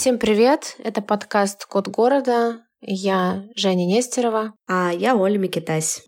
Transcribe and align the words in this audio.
Всем 0.00 0.18
привет! 0.18 0.76
Это 0.82 1.02
подкаст 1.02 1.66
«Код 1.66 1.86
города». 1.88 2.62
Я 2.80 3.44
Женя 3.54 3.84
Нестерова. 3.84 4.54
А 4.66 4.90
я 4.94 5.14
Оля 5.14 5.36
Микитась. 5.36 6.04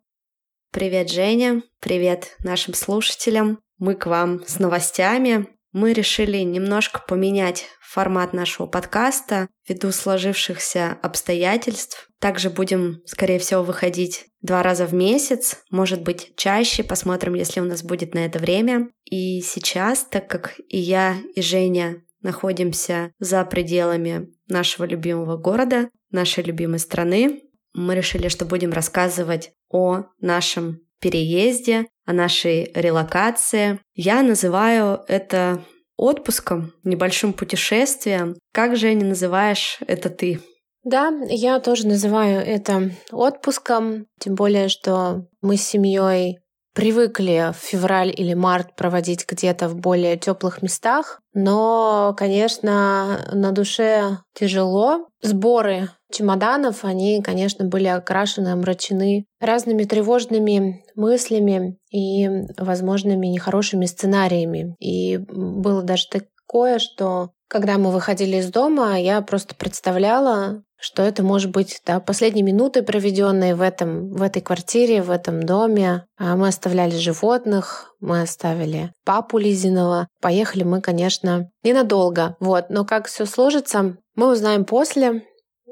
Привет, 0.73 1.11
Женя. 1.11 1.63
Привет 1.79 2.35
нашим 2.39 2.73
слушателям. 2.73 3.59
Мы 3.77 3.95
к 3.95 4.07
вам 4.07 4.47
с 4.47 4.59
новостями. 4.59 5.47
Мы 5.73 5.93
решили 5.93 6.39
немножко 6.39 7.03
поменять 7.07 7.67
формат 7.83 8.33
нашего 8.33 8.67
подкаста 8.67 9.49
ввиду 9.69 9.93
сложившихся 9.93 10.97
обстоятельств. 11.03 12.09
Также 12.19 12.49
будем, 12.49 13.03
скорее 13.05 13.39
всего, 13.39 13.63
выходить 13.63 14.25
два 14.41 14.63
раза 14.63 14.87
в 14.87 14.95
месяц, 14.95 15.59
может 15.71 16.01
быть, 16.01 16.33
чаще, 16.37 16.83
посмотрим, 16.83 17.35
если 17.35 17.61
у 17.61 17.65
нас 17.65 17.83
будет 17.83 18.15
на 18.15 18.25
это 18.25 18.39
время. 18.39 18.89
И 19.05 19.43
сейчас, 19.43 20.03
так 20.05 20.29
как 20.29 20.55
и 20.71 20.79
я, 20.79 21.19
и 21.35 21.43
Женя 21.43 22.03
находимся 22.23 23.13
за 23.19 23.45
пределами 23.45 24.29
нашего 24.49 24.85
любимого 24.85 25.37
города, 25.37 25.91
нашей 26.11 26.45
любимой 26.45 26.79
страны. 26.79 27.43
Мы 27.75 27.95
решили, 27.95 28.29
что 28.29 28.45
будем 28.45 28.73
рассказывать 28.73 29.53
о 29.71 30.05
нашем 30.21 30.81
переезде, 31.01 31.87
о 32.07 32.13
нашей 32.13 32.71
релокации. 32.75 33.81
Я 33.95 34.23
называю 34.23 35.01
это 35.09 35.65
отпуском, 35.97 36.73
небольшим 36.85 37.33
путешествием. 37.33 38.37
Как 38.53 38.77
же 38.77 38.93
не 38.95 39.05
называешь 39.05 39.79
это 39.87 40.11
ты? 40.11 40.41
Да, 40.85 41.13
я 41.29 41.61
тоже 41.61 41.87
называю 41.87 42.41
это 42.41 42.91
отпуском, 43.13 44.07
тем 44.19 44.35
более, 44.35 44.69
что 44.69 45.27
мы 45.41 45.57
с 45.57 45.63
семьей 45.63 46.42
привыкли 46.75 47.53
в 47.53 47.57
февраль 47.57 48.13
или 48.17 48.35
март 48.35 48.75
проводить 48.77 49.27
где-то 49.29 49.69
в 49.69 49.77
более 49.77 50.17
теплых 50.17 50.63
местах, 50.63 51.21
но, 51.35 52.15
конечно, 52.17 53.29
на 53.33 53.53
душе 53.53 54.19
тяжело. 54.35 55.09
Сборы 55.23 55.91
чемоданов, 56.11 56.85
они, 56.85 57.23
конечно, 57.23 57.65
были 57.65 57.87
окрашены, 57.87 58.49
омрачены 58.49 59.27
разными 59.41 59.85
тревожными 59.85 60.85
мыслями 60.95 61.79
и 61.91 62.29
возможными 62.59 63.27
нехорошими 63.29 63.87
сценариями. 63.87 64.75
И 64.79 65.19
было 65.19 65.83
даже 65.83 66.09
такое, 66.09 66.79
что 66.79 67.31
когда 67.49 67.77
мы 67.77 67.91
выходили 67.91 68.37
из 68.37 68.51
дома, 68.51 68.99
я 68.99 69.21
просто 69.21 69.55
представляла, 69.55 70.63
что 70.83 71.05
это 71.05 71.23
может 71.23 71.53
быть 71.53 71.81
да, 71.87 72.01
последние 72.01 72.45
минуты, 72.45 72.83
проведенные 72.83 73.55
в, 73.55 73.61
этом, 73.61 74.11
в 74.11 74.21
этой 74.21 74.43
квартире, 74.43 75.01
в 75.01 75.13
этом 75.13 75.45
доме. 75.45 76.05
А 76.19 76.35
мы 76.35 76.49
оставляли 76.49 76.97
животных, 76.97 77.95
мы 78.01 78.23
оставили 78.23 78.93
папу 79.05 79.39
Лизиного. 79.39 80.09
Поехали 80.21 80.65
мы, 80.65 80.81
конечно, 80.81 81.49
ненадолго. 81.63 82.37
Вот. 82.41 82.67
Но 82.69 82.85
как 82.85 83.07
все 83.07 83.27
сложится, 83.27 83.97
мы 84.17 84.33
узнаем 84.33 84.65
после. 84.65 85.23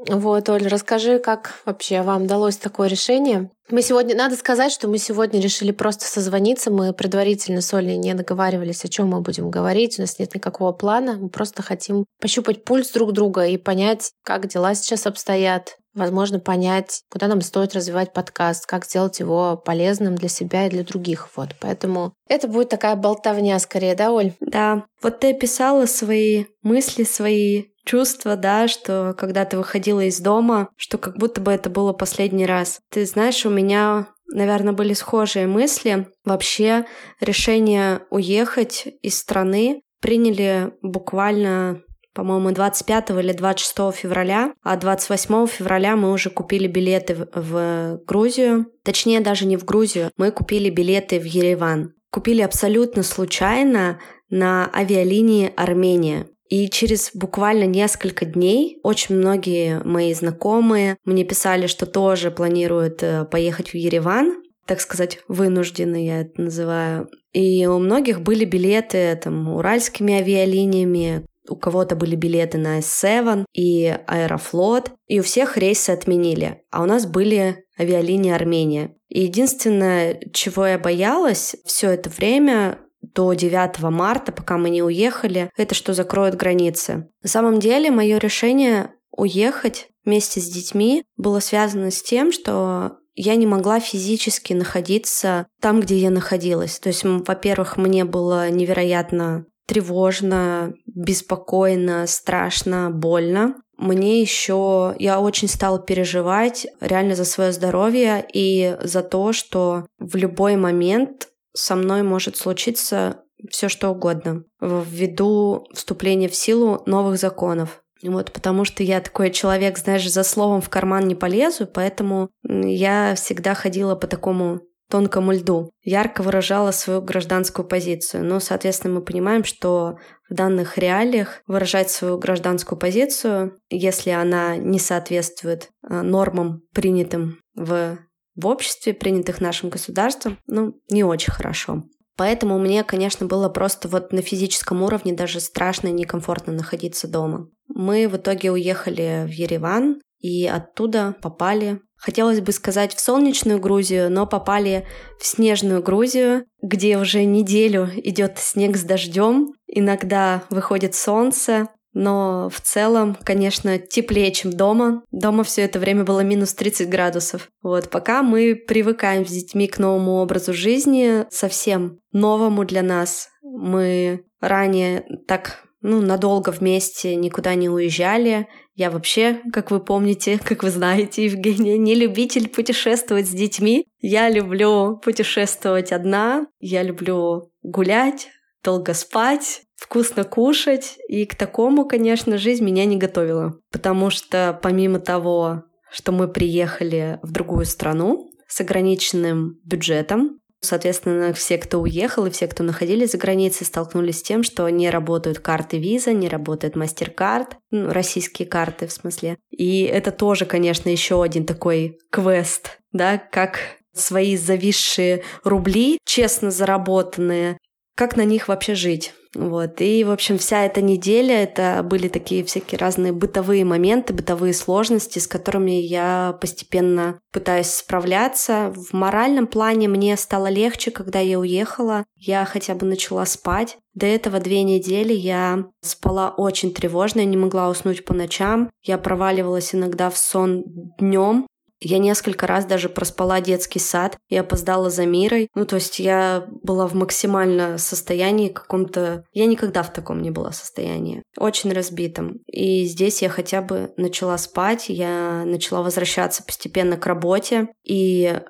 Вот, 0.09 0.49
Оль, 0.49 0.67
расскажи, 0.67 1.19
как 1.19 1.61
вообще 1.67 2.03
вам 2.03 2.25
удалось 2.25 2.57
такое 2.57 2.89
решение? 2.89 3.51
Мы 3.71 3.83
сегодня, 3.83 4.17
надо 4.17 4.35
сказать, 4.35 4.73
что 4.73 4.89
мы 4.89 4.99
сегодня 4.99 5.41
решили 5.41 5.71
просто 5.71 6.07
созвониться. 6.07 6.71
Мы 6.71 6.93
предварительно 6.93 7.61
с 7.61 7.73
Олей 7.75 7.97
не 7.97 8.15
договаривались, 8.15 8.85
о 8.85 8.89
чем 8.89 9.09
мы 9.09 9.21
будем 9.21 9.51
говорить. 9.51 9.99
У 9.99 10.03
нас 10.03 10.19
нет 10.19 10.35
никакого 10.35 10.73
плана. 10.73 11.19
Мы 11.21 11.29
просто 11.29 11.63
хотим 11.63 12.07
пощупать 12.21 12.65
пульс 12.65 12.91
друг 12.91 13.13
друга 13.13 13.47
и 13.47 13.59
понять, 13.59 14.13
как 14.25 14.49
дела 14.49 14.75
сейчас 14.75 15.07
обстоят. 15.07 15.77
Возможно, 15.93 16.39
понять, 16.39 17.03
куда 17.11 17.27
нам 17.27 17.41
стоит 17.41 17.75
развивать 17.75 18.13
подкаст, 18.13 18.65
как 18.65 18.85
сделать 18.87 19.19
его 19.19 19.57
полезным 19.57 20.15
для 20.15 20.29
себя 20.29 20.67
и 20.67 20.71
для 20.71 20.85
других. 20.85 21.29
Вот, 21.37 21.51
поэтому 21.61 22.13
это 22.29 22.47
будет 22.47 22.69
такая 22.69 22.95
болтовня 22.95 23.59
скорее, 23.59 23.97
да, 23.97 24.13
Оль? 24.13 24.33
Да. 24.41 24.85
Вот 25.03 25.19
ты 25.21 25.33
описала 25.33 25.87
свои 25.87 26.45
мысли, 26.63 27.03
свои 27.03 27.65
чувство, 27.91 28.37
да, 28.37 28.69
что 28.69 29.15
когда 29.19 29.45
ты 29.45 29.57
выходила 29.57 30.01
из 30.01 30.21
дома, 30.21 30.69
что 30.77 30.97
как 30.99 31.17
будто 31.17 31.41
бы 31.41 31.51
это 31.51 31.71
было 31.71 31.93
последний 31.93 32.47
раз. 32.47 32.81
Ты 32.91 33.05
знаешь, 33.05 33.45
у 33.45 33.51
меня 33.51 34.07
наверное, 34.33 34.73
были 34.73 34.93
схожие 34.93 35.49
мысли. 35.49 36.07
Вообще 36.25 36.85
решение 37.21 38.03
уехать 38.11 38.87
из 39.03 39.19
страны 39.19 39.83
приняли 40.01 40.73
буквально 40.83 41.83
по-моему, 42.13 42.51
25 42.51 43.11
или 43.11 43.33
26 43.33 43.97
февраля, 43.97 44.53
а 44.63 44.77
28 44.77 45.47
февраля 45.47 45.95
мы 45.95 46.13
уже 46.13 46.29
купили 46.29 46.67
билеты 46.67 47.29
в 47.33 48.01
Грузию. 48.05 48.67
Точнее, 48.85 49.21
даже 49.21 49.47
не 49.47 49.57
в 49.57 49.65
Грузию, 49.65 50.11
мы 50.17 50.33
купили 50.33 50.71
билеты 50.71 51.21
в 51.21 51.25
Ереван. 51.25 51.95
Купили 52.11 52.43
абсолютно 52.43 53.05
случайно 53.05 54.01
на 54.29 54.69
авиалинии 54.75 55.53
Армения. 55.57 56.27
И 56.51 56.69
через 56.69 57.13
буквально 57.15 57.65
несколько 57.65 58.27
дней 58.27 58.81
очень 58.83 59.15
многие 59.15 59.81
мои 59.85 60.13
знакомые 60.13 60.97
мне 61.05 61.25
писали, 61.25 61.69
что 61.69 61.87
тоже 61.87 62.33
планируют 62.33 63.03
э, 63.05 63.25
поехать 63.25 63.71
в 63.71 63.75
Ереван, 63.75 64.43
так 64.67 64.81
сказать, 64.81 65.21
вынуждены, 65.29 66.05
я 66.05 66.23
это 66.23 66.43
называю. 66.43 67.09
И 67.33 67.65
у 67.67 67.79
многих 67.79 68.21
были 68.21 68.45
билеты 68.45 69.19
там 69.23 69.49
уральскими 69.49 70.15
авиалиниями, 70.15 71.25
у 71.49 71.57
кого-то 71.57 71.97
были 71.97 72.17
билеты 72.17 72.59
на 72.59 72.81
S7 72.81 73.45
и 73.53 73.97
Аэрофлот, 74.07 74.93
и 75.07 75.21
у 75.21 75.23
всех 75.23 75.57
рейсы 75.57 75.91
отменили, 75.91 76.63
а 76.71 76.83
у 76.83 76.87
нас 76.87 77.07
были 77.07 77.65
авиалинии 77.79 78.33
Армения. 78.33 78.97
И 79.09 79.23
единственное, 79.23 80.21
чего 80.33 80.67
я 80.67 80.79
боялась 80.79 81.57
все 81.65 81.91
это 81.91 82.11
время, 82.11 82.79
до 83.03 83.33
9 83.33 83.81
марта, 83.91 84.33
пока 84.33 84.59
мы 84.59 84.71
не 84.71 84.83
уехали, 84.83 85.51
это 85.57 85.75
что 85.75 85.95
закроют 85.95 86.35
границы. 86.35 87.09
На 87.23 87.29
самом 87.29 87.61
деле 87.61 87.91
мое 87.91 88.19
решение 88.19 88.93
уехать 89.11 89.89
вместе 90.05 90.41
с 90.41 90.49
детьми 90.49 91.05
было 91.17 91.41
связано 91.41 91.91
с 91.91 92.03
тем, 92.03 92.33
что 92.33 92.99
я 93.15 93.35
не 93.37 93.47
могла 93.47 93.81
физически 93.81 94.53
находиться 94.53 95.47
там, 95.61 95.81
где 95.81 95.97
я 95.99 96.11
находилась. 96.11 96.79
То 96.79 96.89
есть, 96.89 97.03
во-первых, 97.05 97.77
мне 97.77 98.05
было 98.05 98.49
невероятно 98.51 99.47
тревожно, 99.67 100.75
беспокойно, 100.87 102.07
страшно, 102.07 102.91
больно. 102.91 103.57
Мне 103.77 104.21
еще 104.21 104.95
я 104.99 105.21
очень 105.21 105.49
стала 105.49 105.79
переживать 105.79 106.67
реально 106.81 107.15
за 107.15 107.25
свое 107.25 107.53
здоровье 107.53 108.27
и 108.33 108.77
за 108.83 109.03
то, 109.03 109.33
что 109.33 109.87
в 109.99 110.17
любой 110.17 110.57
момент 110.57 111.30
со 111.53 111.77
мной 111.77 112.03
может 112.03 112.37
случиться 112.37 113.23
все 113.51 113.69
что 113.69 113.91
угодно 113.91 114.45
ввиду 114.61 115.67
вступления 115.73 116.29
в 116.29 116.35
силу 116.35 116.83
новых 116.87 117.19
законов. 117.19 117.83
Вот, 118.03 118.33
потому 118.33 118.65
что 118.65 118.83
я 118.83 119.01
такой 119.01 119.31
человек, 119.31 119.79
знаешь, 119.79 120.11
за 120.11 120.23
словом 120.23 120.63
в 120.63 120.71
карман 120.71 121.07
не 121.07 121.15
полезу, 121.15 121.67
поэтому 121.67 122.31
я 122.43 123.15
всегда 123.15 123.55
ходила 123.55 123.95
по 123.95 124.07
такому 124.07 124.61
тонкому 124.91 125.33
льду, 125.33 125.71
ярко 125.83 126.23
выражала 126.23 126.73
свою 126.73 127.01
гражданскую 127.01 127.67
позицию. 127.67 128.25
Ну, 128.25 128.41
соответственно, 128.41 128.95
мы 128.95 129.03
понимаем, 129.03 129.45
что 129.45 129.99
в 130.29 130.35
данных 130.35 130.79
реалиях 130.79 131.43
выражать 131.47 131.91
свою 131.91 132.19
гражданскую 132.19 132.79
позицию, 132.79 133.57
если 133.71 134.11
она 134.11 134.57
не 134.57 134.79
соответствует 134.79 135.69
э, 135.89 136.03
нормам, 136.03 136.63
принятым 136.75 137.39
в 137.55 137.99
в 138.41 138.47
обществе, 138.47 138.95
принятых 138.95 139.41
нашим 139.41 139.71
государством, 139.71 140.39
ну, 140.47 140.75
не 140.91 141.05
очень 141.05 141.33
хорошо. 141.33 141.85
Поэтому 142.17 142.59
мне, 142.59 142.85
конечно, 142.85 143.25
было 143.27 143.49
просто 143.49 143.89
вот 143.89 144.13
на 144.13 144.21
физическом 144.21 144.83
уровне 144.83 145.15
даже 145.15 145.41
страшно 145.41 145.89
и 145.89 145.93
некомфортно 145.93 146.53
находиться 146.53 147.09
дома. 147.09 147.49
Мы 147.69 148.09
в 148.09 148.17
итоге 148.17 148.53
уехали 148.53 149.25
в 149.27 149.31
Ереван 149.31 150.03
и 150.19 150.47
оттуда 150.47 151.17
попали, 151.23 151.81
хотелось 151.97 152.41
бы 152.41 152.53
сказать, 152.53 152.95
в 152.95 153.01
солнечную 153.01 153.59
Грузию, 153.59 154.11
но 154.11 154.27
попали 154.27 154.87
в 155.19 155.25
снежную 155.25 155.83
Грузию, 155.83 156.45
где 156.61 156.99
уже 156.99 157.25
неделю 157.25 157.89
идет 157.97 158.39
снег 158.39 158.77
с 158.77 158.83
дождем, 158.83 159.55
иногда 159.67 160.45
выходит 160.51 160.95
солнце, 160.95 161.69
но 161.93 162.49
в 162.51 162.61
целом, 162.61 163.17
конечно, 163.23 163.79
теплее, 163.79 164.33
чем 164.33 164.53
дома. 164.53 165.03
Дома 165.11 165.45
все 165.45 165.63
это 165.63 165.79
время 165.79 166.05
было 166.05 166.21
минус 166.21 166.55
30 166.55 166.89
градусов. 166.89 167.51
Вот, 167.63 167.91
пока 167.91 168.23
мы 168.23 168.55
привыкаем 168.55 169.27
с 169.27 169.31
детьми 169.31 169.67
к 169.67 169.79
новому 169.79 170.17
образу 170.17 170.53
жизни, 170.53 171.27
совсем 171.31 171.99
новому 172.13 172.65
для 172.65 172.83
нас. 172.83 173.29
Мы 173.43 174.25
ранее 174.41 175.05
так 175.27 175.65
ну, 175.83 176.01
надолго 176.03 176.51
вместе 176.51 177.15
никуда 177.17 177.55
не 177.55 177.69
уезжали. 177.69 178.49
Я 178.75 178.91
вообще, 178.91 179.41
как 179.53 179.71
вы 179.71 179.81
помните, 179.81 180.39
как 180.45 180.63
вы 180.63 180.71
знаете, 180.71 181.25
Евгения, 181.25 181.79
не 181.79 181.95
любитель 181.95 182.49
путешествовать 182.49 183.27
с 183.27 183.31
детьми. 183.31 183.87
Я 184.01 184.29
люблю 184.29 184.99
путешествовать 184.99 185.93
одна, 185.93 186.47
я 186.61 186.83
люблю 186.83 187.51
гулять, 187.63 188.29
долго 188.63 188.95
спать, 188.95 189.63
вкусно 189.77 190.25
кушать. 190.25 190.97
И 191.09 191.25
к 191.27 191.35
такому, 191.35 191.87
конечно, 191.87 192.39
жизнь 192.39 192.65
меня 192.65 192.85
не 192.85 192.97
готовила. 192.97 193.59
Потому 193.71 194.11
что 194.11 194.59
помимо 194.63 195.01
того, 195.01 195.65
что 195.91 196.13
мы 196.13 196.29
приехали 196.29 197.19
в 197.23 197.33
другую 197.33 197.65
страну 197.65 198.31
с 198.47 198.61
ограниченным 198.61 199.59
бюджетом, 199.65 200.41
Соответственно, 200.63 201.33
все, 201.33 201.57
кто 201.57 201.81
уехал 201.81 202.27
и 202.27 202.31
все, 202.31 202.47
кто 202.47 202.63
находились 202.63 203.13
за 203.13 203.19
границей, 203.19 203.67
столкнулись 203.67 204.19
с 204.19 204.23
тем, 204.23 204.43
что 204.43 204.69
не 204.69 204.91
работают 204.91 205.39
карты 205.39 205.79
виза, 205.79 206.13
не 206.13 206.29
работает 206.29 206.77
MasterCard, 206.77 207.55
ну, 207.71 207.91
российские 207.91 208.47
карты 208.47 208.87
в 208.87 208.93
смысле. 208.93 209.39
И 209.51 209.85
это 209.85 210.13
тоже, 210.13 210.45
конечно, 210.45 210.91
еще 210.91 211.23
один 211.23 211.47
такой 211.47 211.99
квест, 212.11 212.79
да, 212.93 213.17
как 213.17 213.59
свои 213.95 214.37
зависшие 214.37 215.23
рубли, 215.45 215.99
честно 216.05 216.51
заработанные, 216.51 217.59
как 218.01 218.17
на 218.17 218.25
них 218.25 218.49
вообще 218.49 218.75
жить. 218.75 219.13
Вот. 219.35 219.83
И, 219.83 220.05
в 220.05 220.11
общем, 220.11 220.39
вся 220.39 220.65
эта 220.65 220.81
неделя 220.81 221.43
это 221.43 221.83
были 221.85 222.09
такие 222.09 222.43
всякие 222.43 222.79
разные 222.79 223.13
бытовые 223.13 223.67
моменты, 223.67 224.15
бытовые 224.15 224.55
сложности, 224.55 225.19
с 225.19 225.27
которыми 225.27 225.73
я 225.73 226.39
постепенно 226.41 227.21
пытаюсь 227.31 227.67
справляться. 227.67 228.73
В 228.75 228.95
моральном 228.95 229.47
плане 229.47 229.87
мне 229.87 230.17
стало 230.17 230.47
легче, 230.47 230.91
когда 230.91 231.19
я 231.19 231.39
уехала. 231.39 232.07
Я 232.17 232.47
хотя 232.47 232.75
бы 232.75 232.87
начала 232.87 233.27
спать. 233.27 233.77
До 233.93 234.07
этого 234.07 234.41
две 234.41 234.63
недели 234.63 235.13
я 235.13 235.67
спала 235.83 236.31
очень 236.31 236.73
тревожно, 236.73 237.21
я 237.21 237.27
не 237.27 237.37
могла 237.37 237.69
уснуть 237.69 238.07
по 238.07 238.15
ночам. 238.15 238.71
Я 238.83 238.97
проваливалась 238.97 239.75
иногда 239.75 240.09
в 240.09 240.17
сон 240.17 240.65
днем, 240.99 241.47
я 241.81 241.99
несколько 241.99 242.47
раз 242.47 242.65
даже 242.65 242.89
проспала 242.89 243.41
детский 243.41 243.79
сад 243.79 244.19
и 244.29 244.37
опоздала 244.37 244.91
за 244.91 245.07
мирой. 245.07 245.49
Ну, 245.55 245.65
то 245.65 245.77
есть 245.77 245.99
я 245.99 246.47
была 246.63 246.87
в 246.87 246.95
максимально 246.95 247.79
состоянии 247.79 248.49
каком-то... 248.49 249.25
Я 249.33 249.47
никогда 249.47 249.83
в 249.83 249.93
таком 249.93 250.21
не 250.23 250.31
была 250.31 250.53
состоянии. 250.53 251.23
Очень 251.37 251.73
разбитом. 251.73 252.39
И 252.47 252.85
здесь 252.85 253.23
я 253.23 253.29
хотя 253.29 253.63
бы 253.63 253.93
начала 253.97 254.37
спать, 254.39 254.87
я 254.89 255.45
начала 255.47 255.83
возвращаться 255.83 256.43
постепенно 256.43 256.97
к 256.97 257.07
работе. 257.07 257.69
И 257.85 258.41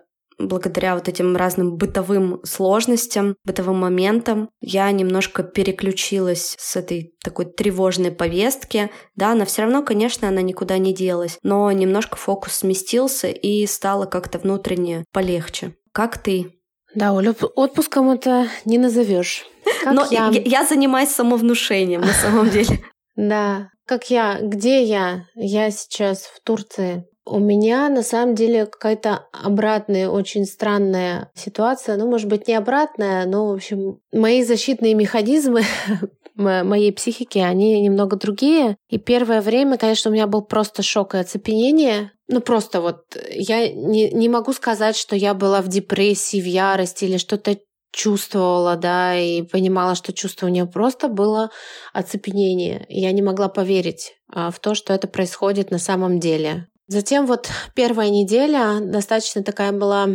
благодаря 0.46 0.94
вот 0.94 1.08
этим 1.08 1.36
разным 1.36 1.76
бытовым 1.76 2.40
сложностям, 2.44 3.36
бытовым 3.44 3.78
моментам, 3.78 4.50
я 4.60 4.90
немножко 4.90 5.42
переключилась 5.42 6.56
с 6.58 6.76
этой 6.76 7.14
такой 7.22 7.46
тревожной 7.46 8.10
повестки. 8.10 8.90
Да, 9.16 9.32
она 9.32 9.44
все 9.44 9.62
равно, 9.62 9.82
конечно, 9.82 10.28
она 10.28 10.42
никуда 10.42 10.78
не 10.78 10.94
делась, 10.94 11.38
но 11.42 11.70
немножко 11.72 12.16
фокус 12.16 12.54
сместился 12.54 13.28
и 13.28 13.66
стало 13.66 14.06
как-то 14.06 14.38
внутренне 14.38 15.04
полегче. 15.12 15.74
Как 15.92 16.18
ты? 16.18 16.52
Да, 16.94 17.12
Оля, 17.12 17.34
отпуском 17.54 18.10
это 18.10 18.48
не 18.64 18.78
назовешь. 18.78 19.46
Но 19.84 20.06
я... 20.10 20.28
Я, 20.28 20.42
я 20.42 20.66
занимаюсь 20.66 21.10
самовнушением 21.10 22.00
на 22.00 22.12
самом 22.12 22.50
деле. 22.50 22.80
Да. 23.16 23.68
Как 23.86 24.08
я? 24.08 24.38
Где 24.40 24.82
я? 24.84 25.26
Я 25.34 25.70
сейчас 25.70 26.22
в 26.22 26.40
Турции. 26.42 27.04
У 27.26 27.38
меня 27.38 27.88
на 27.88 28.02
самом 28.02 28.34
деле 28.34 28.66
какая-то 28.66 29.26
обратная, 29.32 30.08
очень 30.08 30.46
странная 30.46 31.30
ситуация. 31.34 31.96
Ну, 31.96 32.08
может 32.08 32.28
быть, 32.28 32.48
не 32.48 32.54
обратная, 32.54 33.26
но, 33.26 33.48
в 33.48 33.54
общем, 33.54 34.00
мои 34.12 34.42
защитные 34.42 34.94
механизмы 34.94 35.62
моей 36.34 36.92
психики, 36.92 37.38
они 37.38 37.80
немного 37.80 38.16
другие. 38.16 38.76
И 38.88 38.98
первое 38.98 39.40
время, 39.40 39.76
конечно, 39.76 40.10
у 40.10 40.14
меня 40.14 40.26
был 40.26 40.42
просто 40.42 40.82
шок 40.82 41.14
и 41.14 41.18
оцепенение. 41.18 42.12
Ну, 42.28 42.40
просто 42.40 42.80
вот 42.80 43.16
я 43.30 43.68
не, 43.68 44.10
не 44.10 44.28
могу 44.28 44.52
сказать, 44.52 44.96
что 44.96 45.14
я 45.14 45.34
была 45.34 45.62
в 45.62 45.68
депрессии, 45.68 46.40
в 46.40 46.46
ярости 46.46 47.04
или 47.04 47.18
что-то 47.18 47.58
чувствовала, 47.92 48.76
да, 48.76 49.18
и 49.18 49.42
понимала, 49.42 49.94
что 49.94 50.12
чувство 50.12 50.46
у 50.46 50.50
нее 50.50 50.66
просто 50.66 51.08
было 51.08 51.50
оцепенение. 51.92 52.86
Я 52.88 53.10
не 53.12 53.22
могла 53.22 53.48
поверить 53.48 54.14
а, 54.32 54.50
в 54.50 54.60
то, 54.60 54.74
что 54.74 54.92
это 54.92 55.08
происходит 55.08 55.70
на 55.70 55.78
самом 55.78 56.20
деле. 56.20 56.68
Затем 56.90 57.24
вот 57.26 57.48
первая 57.76 58.10
неделя 58.10 58.80
достаточно 58.80 59.44
такая 59.44 59.70
была 59.70 60.08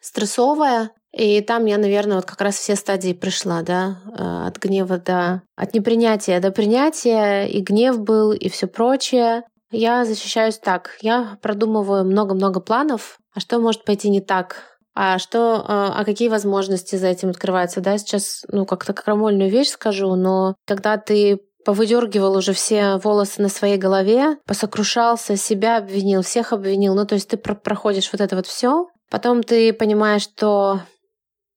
стрессовая, 0.00 0.90
и 1.12 1.40
там 1.42 1.64
я, 1.66 1.78
наверное, 1.78 2.16
вот 2.16 2.24
как 2.24 2.40
раз 2.40 2.56
все 2.56 2.74
стадии 2.74 3.12
пришла, 3.12 3.62
да, 3.62 3.98
э, 4.04 4.46
от 4.48 4.58
гнева 4.58 4.98
до... 4.98 5.42
От 5.54 5.74
непринятия 5.74 6.40
до 6.40 6.50
принятия, 6.50 7.46
и 7.46 7.60
гнев 7.60 8.00
был, 8.00 8.32
и 8.32 8.48
все 8.48 8.66
прочее. 8.66 9.44
Я 9.70 10.04
защищаюсь 10.04 10.58
так. 10.58 10.98
Я 11.02 11.38
продумываю 11.40 12.04
много-много 12.04 12.58
планов, 12.58 13.20
а 13.32 13.38
что 13.38 13.60
может 13.60 13.84
пойти 13.84 14.10
не 14.10 14.20
так, 14.20 14.64
а 14.96 15.20
что, 15.20 15.38
э, 15.38 15.62
а 15.68 16.04
какие 16.04 16.28
возможности 16.28 16.96
за 16.96 17.06
этим 17.06 17.28
открываются, 17.28 17.80
да, 17.80 17.96
сейчас, 17.96 18.44
ну, 18.48 18.66
как-то 18.66 18.92
крамольную 18.92 19.50
вещь 19.52 19.68
скажу, 19.68 20.16
но 20.16 20.56
когда 20.66 20.96
ты 20.96 21.38
повыдергивал 21.64 22.36
уже 22.36 22.52
все 22.52 22.96
волосы 22.96 23.42
на 23.42 23.48
своей 23.48 23.76
голове, 23.76 24.38
посокрушался, 24.46 25.36
себя 25.36 25.78
обвинил, 25.78 26.22
всех 26.22 26.52
обвинил. 26.52 26.94
Ну, 26.94 27.06
то 27.06 27.14
есть 27.14 27.28
ты 27.28 27.36
проходишь 27.36 28.10
вот 28.12 28.20
это 28.20 28.36
вот 28.36 28.46
все. 28.46 28.88
Потом 29.10 29.42
ты 29.42 29.72
понимаешь, 29.72 30.22
что 30.22 30.80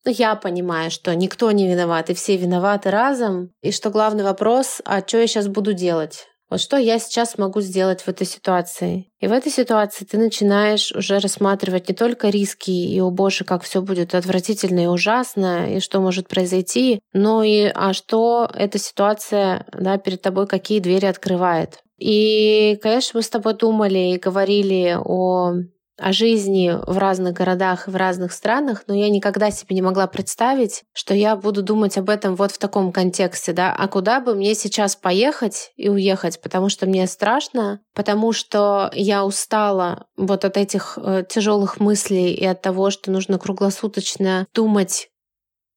ну, 0.03 0.11
я 0.11 0.35
понимаю, 0.35 0.89
что 0.89 1.13
никто 1.15 1.51
не 1.51 1.67
виноват, 1.67 2.09
и 2.09 2.13
все 2.13 2.35
виноваты 2.35 2.89
разом. 2.89 3.51
И 3.61 3.71
что 3.71 3.91
главный 3.91 4.23
вопрос, 4.23 4.81
а 4.83 5.01
что 5.05 5.19
я 5.19 5.27
сейчас 5.27 5.47
буду 5.47 5.73
делать? 5.73 6.27
Вот 6.51 6.59
что 6.59 6.75
я 6.75 6.99
сейчас 6.99 7.37
могу 7.37 7.61
сделать 7.61 8.01
в 8.01 8.09
этой 8.09 8.27
ситуации? 8.27 9.09
И 9.21 9.27
в 9.27 9.31
этой 9.31 9.49
ситуации 9.49 10.03
ты 10.03 10.17
начинаешь 10.17 10.91
уже 10.91 11.19
рассматривать 11.19 11.87
не 11.87 11.95
только 11.95 12.27
риски 12.27 12.71
и, 12.71 12.99
о 12.99 13.09
боже, 13.09 13.45
как 13.45 13.63
все 13.63 13.81
будет 13.81 14.13
отвратительно 14.13 14.81
и 14.81 14.87
ужасно, 14.87 15.73
и 15.73 15.79
что 15.79 16.01
может 16.01 16.27
произойти, 16.27 16.99
но 17.13 17.41
и 17.41 17.71
а 17.73 17.93
что 17.93 18.51
эта 18.53 18.79
ситуация 18.79 19.65
да, 19.71 19.97
перед 19.97 20.21
тобой, 20.21 20.45
какие 20.45 20.81
двери 20.81 21.05
открывает. 21.05 21.79
И, 21.97 22.77
конечно, 22.81 23.19
мы 23.19 23.23
с 23.23 23.29
тобой 23.29 23.53
думали 23.53 24.13
и 24.13 24.19
говорили 24.19 24.97
о 24.99 25.53
о 26.01 26.11
жизни 26.11 26.73
в 26.87 26.97
разных 26.97 27.33
городах 27.33 27.87
и 27.87 27.91
в 27.91 27.95
разных 27.95 28.33
странах, 28.33 28.83
но 28.87 28.95
я 28.95 29.09
никогда 29.09 29.51
себе 29.51 29.75
не 29.75 29.81
могла 29.81 30.07
представить, 30.07 30.83
что 30.93 31.13
я 31.13 31.35
буду 31.35 31.61
думать 31.61 31.97
об 31.97 32.09
этом 32.09 32.35
вот 32.35 32.51
в 32.51 32.57
таком 32.57 32.91
контексте, 32.91 33.53
да, 33.53 33.73
а 33.77 33.87
куда 33.87 34.19
бы 34.19 34.35
мне 34.35 34.55
сейчас 34.55 34.95
поехать 34.95 35.71
и 35.75 35.89
уехать, 35.89 36.41
потому 36.41 36.69
что 36.69 36.85
мне 36.87 37.05
страшно, 37.07 37.81
потому 37.93 38.33
что 38.33 38.91
я 38.93 39.25
устала 39.25 40.05
вот 40.17 40.45
от 40.45 40.57
этих 40.57 40.97
э, 40.97 41.23
тяжелых 41.29 41.79
мыслей 41.79 42.33
и 42.33 42.45
от 42.45 42.61
того, 42.61 42.89
что 42.89 43.11
нужно 43.11 43.37
круглосуточно 43.37 44.47
думать 44.53 45.10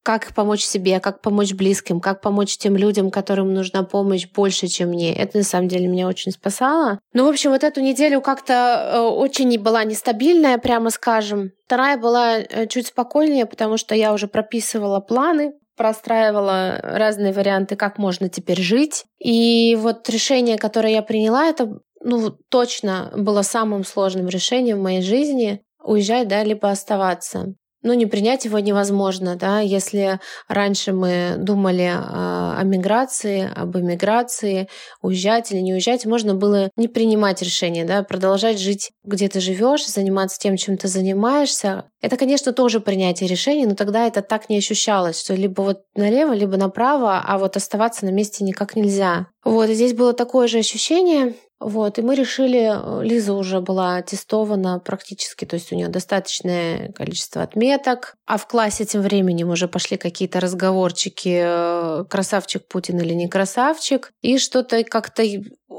как 0.04 0.34
помочь 0.34 0.62
себе, 0.62 1.00
как 1.00 1.22
помочь 1.22 1.54
близким, 1.54 1.98
как 1.98 2.20
помочь 2.20 2.58
тем 2.58 2.76
людям, 2.76 3.10
которым 3.10 3.54
нужна 3.54 3.84
помощь 3.84 4.28
больше, 4.28 4.68
чем 4.68 4.90
мне. 4.90 5.16
Это 5.16 5.38
на 5.38 5.44
самом 5.44 5.66
деле 5.66 5.88
меня 5.88 6.06
очень 6.06 6.30
спасало. 6.30 7.00
Ну, 7.14 7.24
в 7.24 7.28
общем, 7.28 7.50
вот 7.50 7.64
эту 7.64 7.80
неделю 7.80 8.20
как-то 8.20 8.52
э, 8.52 9.00
очень 9.00 9.58
была 9.58 9.82
нестабильная, 9.84 10.58
прямо 10.58 10.90
скажем. 10.90 11.52
Вторая 11.64 11.96
была 11.96 12.38
э, 12.38 12.66
чуть 12.66 12.88
спокойнее, 12.88 13.46
потому 13.46 13.78
что 13.78 13.94
я 13.94 14.12
уже 14.12 14.28
прописывала 14.28 15.00
планы, 15.00 15.54
простраивала 15.74 16.80
разные 16.82 17.32
варианты, 17.32 17.74
как 17.74 17.96
можно 17.96 18.28
теперь 18.28 18.60
жить. 18.60 19.06
И 19.18 19.74
вот 19.80 20.06
решение, 20.10 20.58
которое 20.58 20.92
я 20.92 21.02
приняла, 21.02 21.46
это 21.46 21.78
ну, 22.02 22.30
точно 22.50 23.10
было 23.16 23.40
самым 23.40 23.84
сложным 23.84 24.28
решением 24.28 24.80
в 24.80 24.82
моей 24.82 25.00
жизни 25.00 25.62
уезжать, 25.82 26.28
да, 26.28 26.44
либо 26.44 26.70
оставаться 26.70 27.54
ну, 27.84 27.92
не 27.92 28.06
принять 28.06 28.46
его 28.46 28.58
невозможно, 28.58 29.36
да, 29.36 29.60
если 29.60 30.18
раньше 30.48 30.92
мы 30.92 31.36
думали 31.38 31.92
о, 31.94 32.56
о 32.58 32.64
миграции, 32.64 33.48
об 33.54 33.76
эмиграции, 33.76 34.68
уезжать 35.02 35.52
или 35.52 35.60
не 35.60 35.74
уезжать, 35.74 36.06
можно 36.06 36.34
было 36.34 36.70
не 36.76 36.88
принимать 36.88 37.42
решение, 37.42 37.84
да, 37.84 38.02
продолжать 38.02 38.58
жить, 38.58 38.90
где 39.04 39.28
ты 39.28 39.40
живешь, 39.40 39.86
заниматься 39.86 40.38
тем, 40.38 40.56
чем 40.56 40.78
ты 40.78 40.88
занимаешься. 40.88 41.84
Это, 42.00 42.16
конечно, 42.16 42.52
тоже 42.52 42.80
принятие 42.80 43.28
решений, 43.28 43.66
но 43.66 43.74
тогда 43.74 44.06
это 44.06 44.22
так 44.22 44.48
не 44.48 44.58
ощущалось, 44.58 45.20
что 45.20 45.34
либо 45.34 45.60
вот 45.60 45.82
налево, 45.94 46.32
либо 46.32 46.56
направо, 46.56 47.22
а 47.24 47.38
вот 47.38 47.56
оставаться 47.56 48.06
на 48.06 48.10
месте 48.10 48.44
никак 48.44 48.76
нельзя. 48.76 49.26
Вот, 49.44 49.68
и 49.68 49.74
здесь 49.74 49.92
было 49.92 50.14
такое 50.14 50.48
же 50.48 50.58
ощущение, 50.58 51.34
вот, 51.60 51.98
и 51.98 52.02
мы 52.02 52.14
решили, 52.14 52.70
э, 52.72 53.04
Лиза 53.04 53.32
уже 53.32 53.60
была 53.60 54.02
тестована 54.02 54.80
практически, 54.80 55.44
то 55.44 55.54
есть 55.54 55.72
у 55.72 55.76
нее 55.76 55.88
достаточное 55.88 56.92
количество 56.92 57.42
отметок, 57.42 58.16
а 58.26 58.38
в 58.38 58.46
классе 58.46 58.84
тем 58.84 59.02
временем 59.02 59.50
уже 59.50 59.68
пошли 59.68 59.96
какие-то 59.96 60.40
разговорчики, 60.40 61.40
э, 61.42 62.04
красавчик 62.10 62.66
Путин 62.66 63.00
или 63.00 63.14
не 63.14 63.28
красавчик, 63.28 64.12
и 64.20 64.38
что-то 64.38 64.82
как-то 64.84 65.22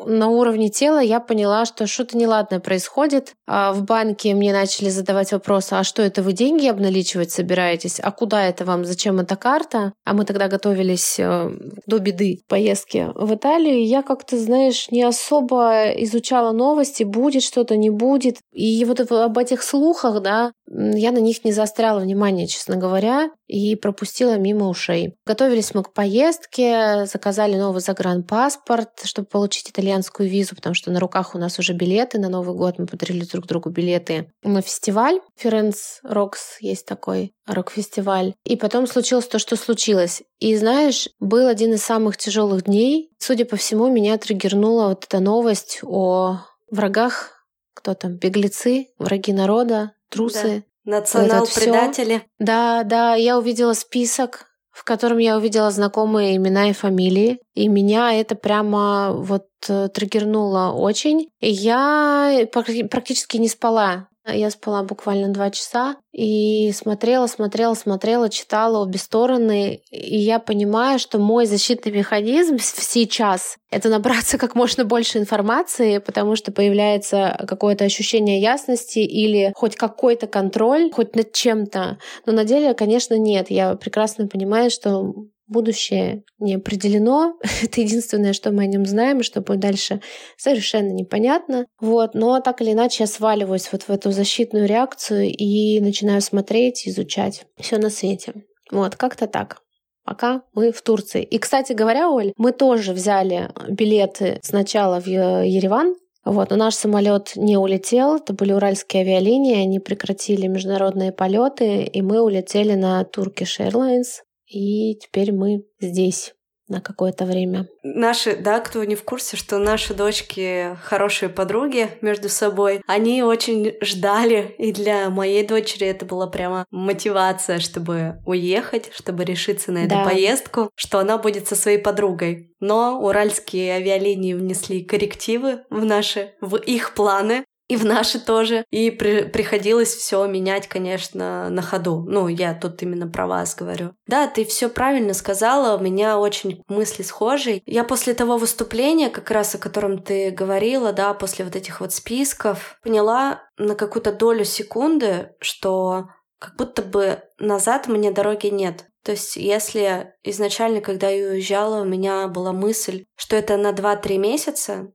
на 0.06 0.28
уровне 0.30 0.70
тела 0.70 1.00
я 1.00 1.20
поняла, 1.20 1.66
что 1.66 1.88
что-то 1.88 2.18
неладное 2.18 2.60
происходит. 2.60 3.34
А 3.48 3.74
в 3.74 3.84
банке 3.84 4.34
мне 4.34 4.52
начали 4.52 4.90
задавать 4.90 5.32
вопросы, 5.32 5.74
а 5.74 5.84
что 5.84 6.02
это 6.02 6.22
вы 6.22 6.34
деньги 6.34 6.68
обналичивать 6.68 7.32
собираетесь? 7.32 8.00
А 8.02 8.12
куда 8.12 8.46
это 8.46 8.66
вам? 8.66 8.86
Зачем 8.86 9.20
эта 9.20 9.36
карта? 9.36 9.94
А 10.04 10.14
мы 10.14 10.26
тогда 10.26 10.48
готовились 10.48 11.20
э, 11.20 11.50
до 11.86 12.00
беды 12.00 12.42
поездки 12.48 13.10
в 13.16 13.34
Италию. 13.36 13.86
Я 13.86 14.02
как-то, 14.02 14.38
знаешь, 14.38 14.90
не 14.92 15.04
особо 15.04 15.92
изучала 16.04 16.52
новости, 16.52 17.04
будет 17.04 17.44
что-то, 17.44 17.76
не 17.76 17.90
будет. 17.90 18.38
И 18.52 18.84
вот 18.86 19.00
об 19.00 19.38
этих 19.38 19.64
слухах, 19.64 20.22
да, 20.22 20.52
я 20.68 21.12
на 21.12 21.20
них 21.20 21.46
не 21.46 21.52
заостряла 21.52 22.00
внимание, 22.00 22.48
честно 22.48 22.76
говоря, 22.76 23.30
и 23.48 23.76
пропустила 23.76 24.38
мимо 24.38 24.68
ушей. 24.68 25.16
Готовились 25.26 25.74
мы 25.74 25.84
к 25.84 25.94
поездке, 25.94 27.06
заказали 27.06 27.56
новый 27.56 27.82
загранпаспорт, 27.82 29.02
чтобы 29.04 29.28
получить 29.28 29.72
итальянскую 29.86 30.30
визу, 30.30 30.56
потому 30.56 30.74
что 30.74 30.92
на 30.92 31.00
руках 31.00 31.36
у 31.36 31.38
нас 31.38 31.60
уже 31.60 31.74
билеты. 31.74 32.20
На 32.20 32.30
Новый 32.30 32.56
год 32.56 32.80
мы 32.80 32.88
подарили 32.88 33.24
друг 33.26 33.46
другу 33.46 33.70
билеты 33.70 34.32
на 34.44 34.62
фестиваль. 34.62 35.20
Ференс 35.38 36.00
Рокс 36.04 36.58
есть 36.60 36.86
такой 36.86 37.34
рок-фестиваль. 37.46 38.34
И 38.46 38.56
потом 38.56 38.88
случилось 38.88 39.28
то, 39.28 39.40
что 39.40 39.56
случилось. 39.56 40.24
И 40.40 40.56
знаешь, 40.56 41.10
был 41.20 41.48
один 41.48 41.74
из 41.74 41.84
самых 41.84 42.18
тяжелых 42.18 42.64
дней. 42.64 43.12
Судя 43.20 43.46
по 43.46 43.56
всему, 43.56 43.90
меня 43.90 44.18
триггернула 44.18 44.90
вот 44.90 45.06
эта 45.06 45.20
новость 45.20 45.80
о 45.84 46.40
врагах 46.72 47.32
кто 47.76 47.94
там, 47.94 48.16
беглецы, 48.16 48.88
враги 48.98 49.32
народа, 49.32 49.92
трусы. 50.10 50.64
Да. 50.86 50.98
Национал-предатели. 50.98 52.24
Да, 52.40 52.84
да, 52.84 53.16
я 53.16 53.38
увидела 53.38 53.74
список, 53.74 54.48
в 54.76 54.84
котором 54.84 55.20
я 55.20 55.38
увидела 55.38 55.72
знакомые 55.72 56.36
имена 56.36 56.70
и 56.70 56.74
фамилии. 56.74 57.40
И 57.54 57.70
меня 57.70 58.14
это 58.14 58.36
прямо 58.36 59.14
вот 59.14 59.48
э, 59.70 59.88
триггернуло 59.88 60.74
очень. 60.74 61.30
И 61.40 61.50
я 61.50 62.46
практически 62.52 63.38
не 63.38 63.48
спала. 63.48 64.10
Я 64.28 64.50
спала 64.50 64.82
буквально 64.82 65.30
два 65.30 65.52
часа 65.52 65.98
и 66.12 66.72
смотрела, 66.74 67.28
смотрела, 67.28 67.76
смотрела, 67.76 68.28
читала 68.30 68.80
обе 68.82 68.98
стороны. 68.98 69.82
И 69.92 70.18
я 70.18 70.40
понимаю, 70.40 70.98
что 70.98 71.20
мой 71.20 71.46
защитный 71.46 71.92
механизм 71.92 72.58
сейчас— 72.60 73.58
это 73.70 73.90
набраться 73.90 74.40
как 74.40 74.56
можно 74.56 74.84
больше 74.84 75.20
информации, 75.20 76.00
потому 76.00 76.36
что 76.36 76.52
появляется 76.52 77.38
какое-то 77.48 77.86
ощущение 77.86 78.42
ясности 78.42 79.00
или 79.00 79.52
хоть 79.56 79.76
какой-то 79.76 80.26
контроль, 80.26 80.92
хоть 80.92 81.16
над 81.16 81.32
чем-то. 81.32 82.00
Но 82.26 82.32
на 82.34 82.46
деле, 82.46 82.74
конечно, 82.74 83.16
нет. 83.20 83.52
Я 83.52 83.76
прекрасно 83.76 84.28
понимаю, 84.28 84.72
что 84.72 85.14
Будущее 85.48 86.24
не 86.40 86.56
определено. 86.56 87.36
Это 87.64 87.82
единственное, 87.82 88.34
что 88.34 88.52
мы 88.52 88.64
о 88.64 88.68
нем 88.68 88.86
знаем, 88.86 89.20
и 89.20 89.24
что 89.24 89.42
будет 89.42 89.60
дальше, 89.60 90.02
совершенно 90.38 90.92
непонятно. 90.92 91.66
Вот. 91.80 92.14
Но 92.14 92.40
так 92.40 92.62
или 92.62 92.72
иначе 92.72 93.04
я 93.04 93.08
сваливаюсь 93.08 93.70
вот 93.72 93.84
в 93.84 93.90
эту 93.90 94.12
защитную 94.12 94.68
реакцию 94.68 95.30
и 95.30 95.80
начинаю 95.80 96.22
смотреть, 96.22 96.88
изучать 96.88 97.46
все 97.60 97.78
на 97.78 97.90
свете. 97.90 98.34
Вот, 98.72 98.96
как-то 98.96 99.28
так. 99.28 99.62
Пока 100.04 100.44
мы 100.54 100.72
в 100.72 100.82
Турции. 100.84 101.24
И, 101.24 101.40
кстати 101.40 101.74
говоря, 101.74 102.12
Оль, 102.12 102.32
мы 102.38 102.52
тоже 102.52 102.94
взяли 102.94 103.50
билеты 103.68 104.40
сначала 104.44 105.02
в 105.02 105.08
Ереван, 105.08 105.96
вот, 106.26 106.50
но 106.50 106.56
наш 106.56 106.74
самолет 106.74 107.34
не 107.36 107.56
улетел, 107.56 108.16
это 108.16 108.34
были 108.34 108.52
уральские 108.52 109.04
авиалинии, 109.04 109.62
они 109.62 109.80
прекратили 109.80 110.48
международные 110.48 111.12
полеты, 111.12 111.84
и 111.84 112.02
мы 112.02 112.20
улетели 112.20 112.74
на 112.74 113.04
Turkish 113.04 113.60
Airlines. 113.60 114.24
И 114.56 114.96
теперь 114.96 115.34
мы 115.34 115.66
здесь 115.82 116.34
на 116.70 116.80
какое-то 116.80 117.26
время. 117.26 117.68
Наши, 117.84 118.38
да, 118.38 118.62
кто 118.62 118.84
не 118.86 118.96
в 118.96 119.04
курсе, 119.04 119.36
что 119.36 119.58
наши 119.60 119.94
дочки 119.94 120.78
хорошие 120.82 121.28
подруги 121.28 121.90
между 122.02 122.30
собой, 122.30 122.82
они 122.88 123.22
очень 123.22 123.74
ждали, 123.82 124.56
и 124.58 124.72
для 124.72 125.10
моей 125.10 125.46
дочери 125.46 125.88
это 125.88 126.06
была 126.06 126.28
прямо 126.28 126.66
мотивация, 126.72 127.60
чтобы 127.60 128.22
уехать, 128.26 128.92
чтобы 128.94 129.26
решиться 129.26 129.74
на 129.74 129.80
эту 129.80 129.90
да. 129.90 130.06
поездку, 130.06 130.72
что 130.76 131.00
она 131.00 131.18
будет 131.18 131.48
со 131.50 131.56
своей 131.56 131.78
подругой. 131.78 132.56
Но 132.62 133.00
уральские 133.00 133.74
авиалинии 133.74 134.34
внесли 134.34 134.84
коррективы 134.86 135.66
в 135.70 135.84
наши, 135.84 136.34
в 136.40 136.56
их 136.56 136.96
планы, 136.96 137.44
и 137.68 137.76
в 137.78 137.86
наши 137.86 138.20
тоже. 138.20 138.66
И 138.70 138.92
при, 138.92 139.24
приходилось 139.24 139.94
все 139.94 140.26
менять, 140.26 140.68
конечно, 140.68 141.50
на 141.50 141.62
ходу. 141.62 142.06
Ну, 142.08 142.28
я 142.28 142.54
тут 142.54 142.82
именно 142.84 143.08
про 143.08 143.28
вас 143.28 143.56
говорю. 143.56 143.94
Да, 144.08 144.28
ты 144.28 144.46
все 144.46 144.70
правильно 144.70 145.14
сказала, 145.14 145.78
у 145.78 145.82
меня 145.82 146.20
очень 146.20 146.64
мысли 146.68 147.04
схожие. 147.04 147.62
Я 147.66 147.84
после 147.84 148.14
того 148.14 148.38
выступления, 148.38 149.10
как 149.10 149.32
раз 149.32 149.56
о 149.56 149.60
котором 149.60 150.02
ты 150.02 150.32
говорила, 150.32 150.94
да, 150.94 151.14
после 151.14 151.46
вот 151.46 151.56
этих 151.56 151.82
вот 151.82 151.94
списков, 151.94 152.78
поняла 152.84 153.44
на 153.58 153.76
какую-то 153.76 154.12
долю 154.12 154.46
секунды, 154.46 155.32
что 155.40 156.08
как 156.40 156.56
будто 156.58 156.82
бы 156.82 157.22
назад 157.40 157.88
мне 157.88 158.12
дороги 158.12 158.48
нет. 158.48 158.86
То 159.06 159.12
есть, 159.12 159.36
если 159.36 160.14
изначально, 160.24 160.82
когда 160.82 161.10
я 161.10 161.28
уезжала, 161.28 161.82
у 161.82 161.86
меня 161.86 162.28
была 162.28 162.52
мысль, 162.52 163.06
что 163.16 163.36
это 163.36 163.56
на 163.56 163.70
2-3 163.70 164.18
месяца, 164.18 164.92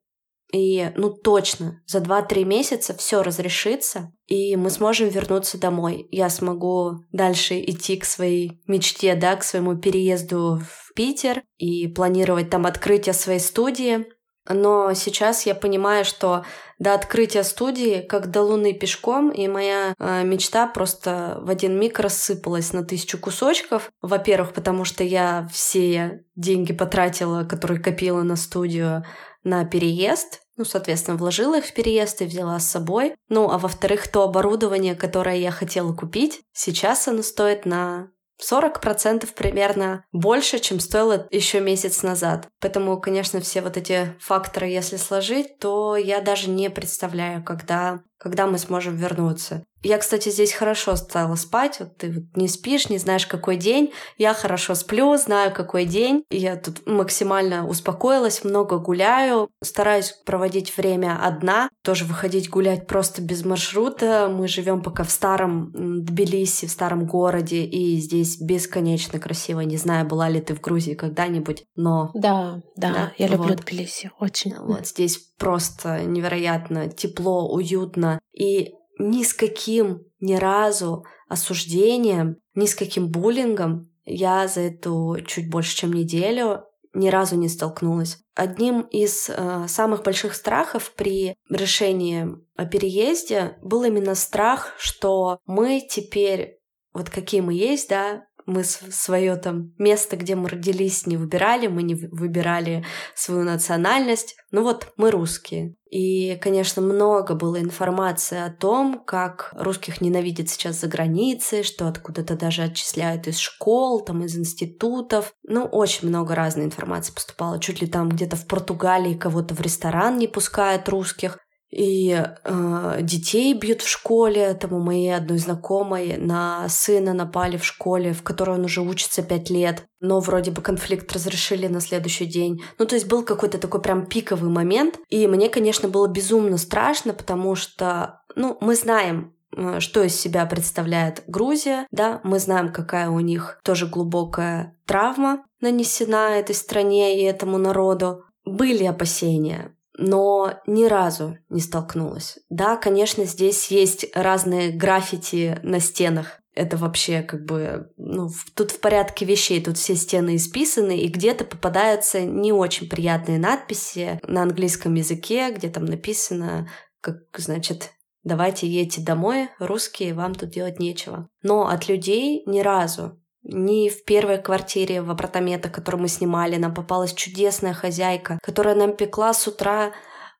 и, 0.52 0.90
ну, 0.96 1.10
точно, 1.10 1.82
за 1.86 1.98
2-3 1.98 2.44
месяца 2.44 2.94
все 2.94 3.22
разрешится, 3.22 4.12
и 4.26 4.56
мы 4.56 4.70
сможем 4.70 5.08
вернуться 5.08 5.58
домой. 5.58 6.08
Я 6.10 6.28
смогу 6.28 6.98
дальше 7.12 7.60
идти 7.60 7.96
к 7.96 8.04
своей 8.04 8.60
мечте, 8.66 9.14
да, 9.14 9.36
к 9.36 9.44
своему 9.44 9.76
переезду 9.76 10.60
в 10.60 10.94
Питер 10.94 11.42
и 11.58 11.86
планировать 11.88 12.50
там 12.50 12.66
открытие 12.66 13.12
своей 13.12 13.40
студии. 13.40 14.06
Но 14.48 14.94
сейчас 14.94 15.46
я 15.46 15.54
понимаю, 15.54 16.04
что 16.04 16.44
до 16.78 16.94
открытия 16.94 17.44
студии, 17.44 18.00
как 18.00 18.30
до 18.30 18.42
луны 18.42 18.72
пешком, 18.72 19.30
и 19.30 19.46
моя 19.46 19.94
э, 19.98 20.24
мечта 20.24 20.66
просто 20.66 21.38
в 21.42 21.50
один 21.50 21.78
миг 21.78 22.00
рассыпалась 22.00 22.72
на 22.72 22.82
тысячу 22.82 23.18
кусочков. 23.18 23.90
Во-первых, 24.00 24.54
потому 24.54 24.84
что 24.84 25.04
я 25.04 25.46
все 25.52 26.24
деньги 26.36 26.72
потратила, 26.72 27.44
которые 27.44 27.80
копила 27.80 28.22
на 28.22 28.34
студию, 28.34 29.04
на 29.42 29.64
переезд, 29.64 30.42
ну, 30.56 30.64
соответственно, 30.64 31.16
вложила 31.16 31.58
их 31.58 31.64
в 31.64 31.72
переезд 31.74 32.20
и 32.22 32.26
взяла 32.26 32.58
с 32.58 32.70
собой. 32.70 33.14
Ну, 33.28 33.50
а 33.50 33.58
во-вторых, 33.58 34.08
то 34.08 34.22
оборудование, 34.22 34.94
которое 34.94 35.36
я 35.36 35.50
хотела 35.50 35.94
купить, 35.94 36.42
сейчас 36.52 37.08
оно 37.08 37.22
стоит 37.22 37.64
на 37.64 38.10
40% 38.40 39.28
примерно 39.34 40.04
больше, 40.12 40.58
чем 40.58 40.80
стоило 40.80 41.26
еще 41.30 41.60
месяц 41.60 42.02
назад. 42.02 42.48
Поэтому, 42.60 43.00
конечно, 43.00 43.40
все 43.40 43.62
вот 43.62 43.76
эти 43.76 44.14
факторы, 44.20 44.66
если 44.66 44.96
сложить, 44.96 45.58
то 45.58 45.96
я 45.96 46.20
даже 46.20 46.50
не 46.50 46.70
представляю, 46.70 47.44
когда, 47.44 48.02
когда 48.20 48.46
мы 48.46 48.58
сможем 48.58 48.96
вернуться. 48.96 49.64
Я, 49.82 49.96
кстати, 49.96 50.28
здесь 50.28 50.52
хорошо 50.52 50.94
стала 50.96 51.36
спать. 51.36 51.78
Вот 51.80 51.96
ты 51.96 52.12
вот 52.12 52.24
не 52.36 52.48
спишь, 52.48 52.90
не 52.90 52.98
знаешь, 52.98 53.26
какой 53.26 53.56
день. 53.56 53.92
Я 54.18 54.34
хорошо 54.34 54.74
сплю, 54.74 55.16
знаю, 55.16 55.54
какой 55.54 55.86
день. 55.86 56.24
Я 56.30 56.56
тут 56.56 56.86
максимально 56.86 57.66
успокоилась, 57.66 58.44
много 58.44 58.78
гуляю. 58.78 59.48
Стараюсь 59.64 60.12
проводить 60.26 60.76
время 60.76 61.18
одна. 61.22 61.70
Тоже 61.82 62.04
выходить 62.04 62.50
гулять 62.50 62.86
просто 62.86 63.22
без 63.22 63.42
маршрута. 63.46 64.30
Мы 64.30 64.48
живем 64.48 64.82
пока 64.82 65.02
в 65.02 65.10
старом 65.10 65.72
Тбилиси, 65.72 66.66
в 66.66 66.70
старом 66.70 67.06
городе. 67.06 67.64
И 67.64 67.96
здесь 67.96 68.38
бесконечно 68.38 69.18
красиво. 69.18 69.60
Не 69.60 69.78
знаю, 69.78 70.06
была 70.06 70.28
ли 70.28 70.42
ты 70.42 70.54
в 70.54 70.60
Грузии 70.60 70.92
когда-нибудь, 70.92 71.64
но... 71.74 72.10
Да, 72.12 72.60
да, 72.76 72.92
да? 72.92 73.12
я 73.16 73.28
люблю 73.28 73.54
вот. 73.54 73.64
Тбилиси. 73.64 74.10
Очень. 74.18 74.56
Вот 74.58 74.86
здесь 74.86 75.16
просто 75.38 76.02
невероятно 76.04 76.90
тепло, 76.90 77.50
уютно. 77.50 78.09
И 78.32 78.74
ни 78.98 79.22
с 79.22 79.32
каким 79.32 80.04
ни 80.20 80.34
разу 80.34 81.04
осуждением, 81.28 82.38
ни 82.54 82.66
с 82.66 82.74
каким 82.74 83.08
буллингом 83.08 83.90
я 84.04 84.48
за 84.48 84.62
эту 84.62 85.18
чуть 85.26 85.50
больше, 85.50 85.76
чем 85.76 85.92
неделю 85.92 86.64
ни 86.92 87.08
разу 87.08 87.36
не 87.36 87.48
столкнулась. 87.48 88.18
Одним 88.34 88.80
из 88.82 89.28
э, 89.30 89.66
самых 89.68 90.02
больших 90.02 90.34
страхов 90.34 90.92
при 90.96 91.36
решении 91.48 92.28
о 92.56 92.66
переезде 92.66 93.56
был 93.62 93.84
именно 93.84 94.14
страх, 94.14 94.74
что 94.76 95.38
мы 95.46 95.86
теперь, 95.88 96.58
вот 96.92 97.10
какие 97.10 97.42
мы 97.42 97.54
есть, 97.54 97.88
да, 97.88 98.24
мы 98.46 98.64
свое 98.64 99.36
там 99.36 99.72
место, 99.78 100.16
где 100.16 100.34
мы 100.34 100.48
родились, 100.48 101.06
не 101.06 101.16
выбирали, 101.16 101.66
мы 101.66 101.82
не 101.82 101.94
выбирали 101.94 102.84
свою 103.14 103.44
национальность. 103.44 104.36
Ну 104.50 104.62
вот, 104.62 104.92
мы 104.96 105.10
русские. 105.10 105.74
И, 105.90 106.36
конечно, 106.36 106.80
много 106.82 107.34
было 107.34 107.60
информации 107.60 108.38
о 108.38 108.50
том, 108.50 109.02
как 109.04 109.52
русских 109.56 110.00
ненавидят 110.00 110.48
сейчас 110.48 110.80
за 110.80 110.86
границей, 110.86 111.64
что 111.64 111.88
откуда-то 111.88 112.36
даже 112.36 112.62
отчисляют 112.62 113.26
из 113.26 113.38
школ, 113.38 114.04
там, 114.04 114.22
из 114.24 114.36
институтов. 114.36 115.32
Ну, 115.42 115.64
очень 115.64 116.08
много 116.08 116.36
разной 116.36 116.66
информации 116.66 117.12
поступало. 117.12 117.58
Чуть 117.58 117.80
ли 117.80 117.88
там 117.88 118.08
где-то 118.08 118.36
в 118.36 118.46
Португалии 118.46 119.14
кого-то 119.14 119.54
в 119.54 119.60
ресторан 119.60 120.16
не 120.18 120.28
пускают 120.28 120.88
русских 120.88 121.38
и 121.70 122.20
э, 122.44 122.98
детей 123.00 123.54
бьют 123.54 123.82
в 123.82 123.88
школе. 123.88 124.54
Там 124.54 124.72
у 124.72 124.80
моей 124.80 125.14
одной 125.14 125.38
знакомой 125.38 126.16
на 126.16 126.68
сына 126.68 127.14
напали 127.14 127.56
в 127.56 127.64
школе, 127.64 128.12
в 128.12 128.22
которой 128.22 128.56
он 128.56 128.64
уже 128.64 128.80
учится 128.80 129.22
пять 129.22 129.50
лет, 129.50 129.84
но 130.00 130.20
вроде 130.20 130.50
бы 130.50 130.62
конфликт 130.62 131.12
разрешили 131.12 131.68
на 131.68 131.80
следующий 131.80 132.26
день. 132.26 132.62
Ну, 132.78 132.86
то 132.86 132.96
есть 132.96 133.06
был 133.06 133.22
какой-то 133.22 133.58
такой 133.58 133.80
прям 133.80 134.06
пиковый 134.06 134.50
момент, 134.50 134.98
и 135.08 135.26
мне, 135.26 135.48
конечно, 135.48 135.88
было 135.88 136.08
безумно 136.08 136.58
страшно, 136.58 137.12
потому 137.12 137.54
что, 137.54 138.20
ну, 138.34 138.58
мы 138.60 138.74
знаем, 138.74 139.34
э, 139.56 139.78
что 139.78 140.02
из 140.02 140.18
себя 140.18 140.46
представляет 140.46 141.22
Грузия, 141.28 141.86
да, 141.92 142.20
мы 142.24 142.40
знаем, 142.40 142.72
какая 142.72 143.10
у 143.10 143.20
них 143.20 143.60
тоже 143.62 143.86
глубокая 143.86 144.76
травма 144.86 145.44
нанесена 145.60 146.36
этой 146.36 146.54
стране 146.56 147.20
и 147.20 147.24
этому 147.24 147.58
народу. 147.58 148.24
Были 148.44 148.84
опасения, 148.84 149.76
но 150.00 150.54
ни 150.66 150.86
разу 150.86 151.38
не 151.48 151.60
столкнулась. 151.60 152.38
Да, 152.48 152.76
конечно, 152.76 153.24
здесь 153.24 153.68
есть 153.68 154.06
разные 154.14 154.72
граффити 154.72 155.60
на 155.62 155.78
стенах, 155.78 156.40
это 156.54 156.76
вообще 156.76 157.22
как 157.22 157.44
бы, 157.44 157.92
ну, 157.96 158.28
тут 158.54 158.72
в 158.72 158.80
порядке 158.80 159.24
вещей, 159.24 159.62
тут 159.62 159.76
все 159.76 159.94
стены 159.94 160.36
исписаны, 160.36 160.98
и 160.98 161.08
где-то 161.08 161.44
попадаются 161.44 162.22
не 162.22 162.52
очень 162.52 162.88
приятные 162.88 163.38
надписи 163.38 164.20
на 164.26 164.42
английском 164.42 164.94
языке, 164.94 165.52
где 165.52 165.68
там 165.68 165.84
написано, 165.84 166.68
как, 167.00 167.18
значит, 167.36 167.92
давайте 168.24 168.66
едьте 168.66 169.00
домой, 169.00 169.48
русские, 169.58 170.12
вам 170.12 170.34
тут 170.34 170.50
делать 170.50 170.80
нечего. 170.80 171.28
Но 171.42 171.68
от 171.68 171.88
людей 171.88 172.42
ни 172.46 172.60
разу 172.60 173.20
ни 173.42 173.88
в 173.88 174.04
первой 174.04 174.38
квартире 174.38 175.02
в 175.02 175.10
апартаментах, 175.10 175.72
которую 175.72 176.02
мы 176.02 176.08
снимали, 176.08 176.56
нам 176.56 176.74
попалась 176.74 177.14
чудесная 177.14 177.72
хозяйка, 177.72 178.38
которая 178.42 178.74
нам 178.74 178.92
пекла 178.92 179.32
с 179.32 179.46
утра 179.46 179.92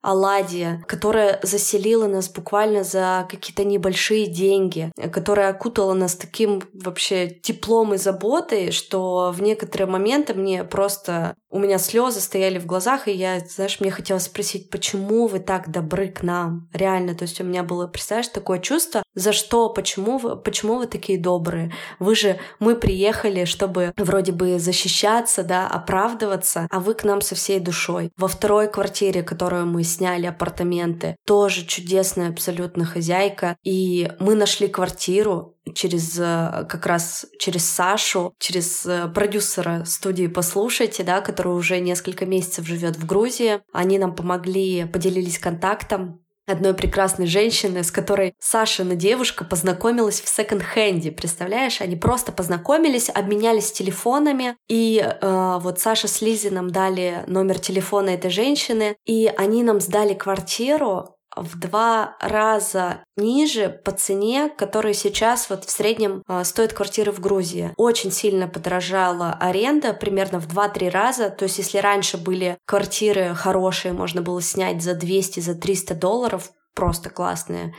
оладья, 0.03 0.83
которая 0.87 1.41
заселила 1.43 2.07
нас 2.07 2.31
буквально 2.31 2.85
за 2.85 3.27
какие-то 3.29 3.65
небольшие 3.65 4.27
деньги, 4.27 4.91
которая 5.13 5.51
окутала 5.51 5.93
нас 5.93 6.17
таким 6.17 6.63
вообще 6.73 7.29
теплом 7.29 7.95
и 7.95 7.99
заботой, 7.99 8.71
что 8.71 9.31
в 9.35 9.43
некоторые 9.43 9.89
моменты 9.89 10.35
мне 10.35 10.65
просто 10.65 11.35
у 11.51 11.59
меня 11.59 11.79
слезы 11.79 12.21
стояли 12.21 12.59
в 12.59 12.67
глазах, 12.67 13.09
и 13.09 13.13
я, 13.13 13.41
знаешь, 13.41 13.81
мне 13.81 13.91
хотелось 13.91 14.25
спросить, 14.25 14.71
почему 14.71 15.27
вы 15.27 15.41
так 15.41 15.71
добры 15.71 16.09
к 16.09 16.23
нам? 16.23 16.69
Реально, 16.73 17.15
то 17.15 17.23
есть 17.23 17.41
у 17.41 17.45
меня 17.45 17.63
было, 17.65 17.89
представляешь, 17.89 18.29
такое 18.29 18.61
чувство, 18.61 19.03
за 19.15 19.33
что, 19.33 19.69
почему 19.69 20.19
вы, 20.19 20.37
почему 20.37 20.77
вы 20.77 20.87
такие 20.87 21.19
добрые? 21.19 21.73
Вы 21.99 22.15
же, 22.15 22.39
мы 22.61 22.77
приехали, 22.77 23.45
чтобы 23.45 23.93
вроде 23.97 24.33
бы 24.33 24.59
защищаться, 24.59 25.43
да, 25.43 25.67
оправдываться, 25.67 26.69
а 26.71 26.79
вы 26.79 26.95
к 26.95 27.05
нам 27.05 27.21
со 27.21 27.35
всей 27.35 27.59
душой. 27.59 28.13
Во 28.17 28.29
второй 28.29 28.71
квартире, 28.71 29.23
которую 29.23 29.67
мы 29.67 29.83
сняли 29.83 30.27
апартаменты, 30.27 31.17
тоже 31.27 31.67
чудесная 31.67 32.31
абсолютно 32.31 32.85
хозяйка, 32.85 33.57
и 33.65 34.11
мы 34.21 34.37
нашли 34.37 34.69
квартиру, 34.69 35.57
через 35.75 36.19
э, 36.19 36.67
как 36.69 36.87
раз 36.87 37.27
через 37.39 37.65
Сашу, 37.65 38.35
через 38.39 38.85
э, 38.87 39.09
продюсера 39.09 39.85
студии 39.85 40.27
«Послушайте», 40.27 41.03
да, 41.03 41.21
который 41.21 41.55
уже 41.55 41.81
несколько 41.81 42.27
месяцев 42.27 42.67
живет 42.67 42.97
в 42.97 43.07
Грузии. 43.07 43.61
Они 43.73 43.99
нам 43.99 44.15
помогли, 44.15 44.85
поделились 44.87 45.39
контактом 45.39 46.21
одной 46.51 46.75
прекрасной 46.75 47.27
женщины, 47.27 47.83
с 47.85 47.91
которой 47.91 48.35
Сашина 48.39 48.97
девушка 48.97 49.45
познакомилась 49.45 50.21
в 50.21 50.29
секонд-хенде. 50.29 51.13
Представляешь, 51.13 51.81
они 51.81 51.97
просто 51.97 52.33
познакомились, 52.33 53.09
обменялись 53.09 53.73
телефонами, 53.73 54.57
и 54.69 55.01
э, 55.01 55.59
вот 55.61 55.81
Саша 55.81 56.09
с 56.09 56.21
Лизи 56.21 56.51
нам 56.51 56.71
дали 56.71 57.25
номер 57.27 57.59
телефона 57.59 58.11
этой 58.11 58.31
женщины, 58.31 58.97
и 59.05 59.33
они 59.37 59.63
нам 59.63 59.81
сдали 59.81 60.15
квартиру 60.15 61.17
в 61.37 61.59
два 61.59 62.17
раза 62.21 63.05
ниже 63.17 63.69
по 63.69 63.93
цене, 63.93 64.51
которая 64.57 64.95
сейчас 64.95 65.49
вот 65.51 65.65
в 65.65 65.71
среднем 65.71 66.23
э, 66.29 66.45
стоит 66.45 66.73
квартиры 66.73 67.13
в 67.13 67.21
Грузии. 67.21 67.73
Очень 67.77 68.13
сильно 68.13 68.49
подорожала 68.49 69.37
аренда, 69.41 69.93
примерно 69.93 70.41
в 70.41 70.49
2-3 70.49 70.91
раза. 70.91 71.31
То 71.31 71.45
есть 71.45 71.59
если 71.59 71.79
раньше 71.79 72.17
были 72.17 72.59
квартиры 72.67 73.35
хорошие, 73.35 73.93
можно 73.93 74.23
было 74.23 74.43
снять 74.43 74.83
за 74.83 74.95
200, 74.95 75.41
за 75.41 75.55
300 75.55 75.95
долларов, 75.95 76.51
просто 76.75 77.11
классные, 77.11 77.75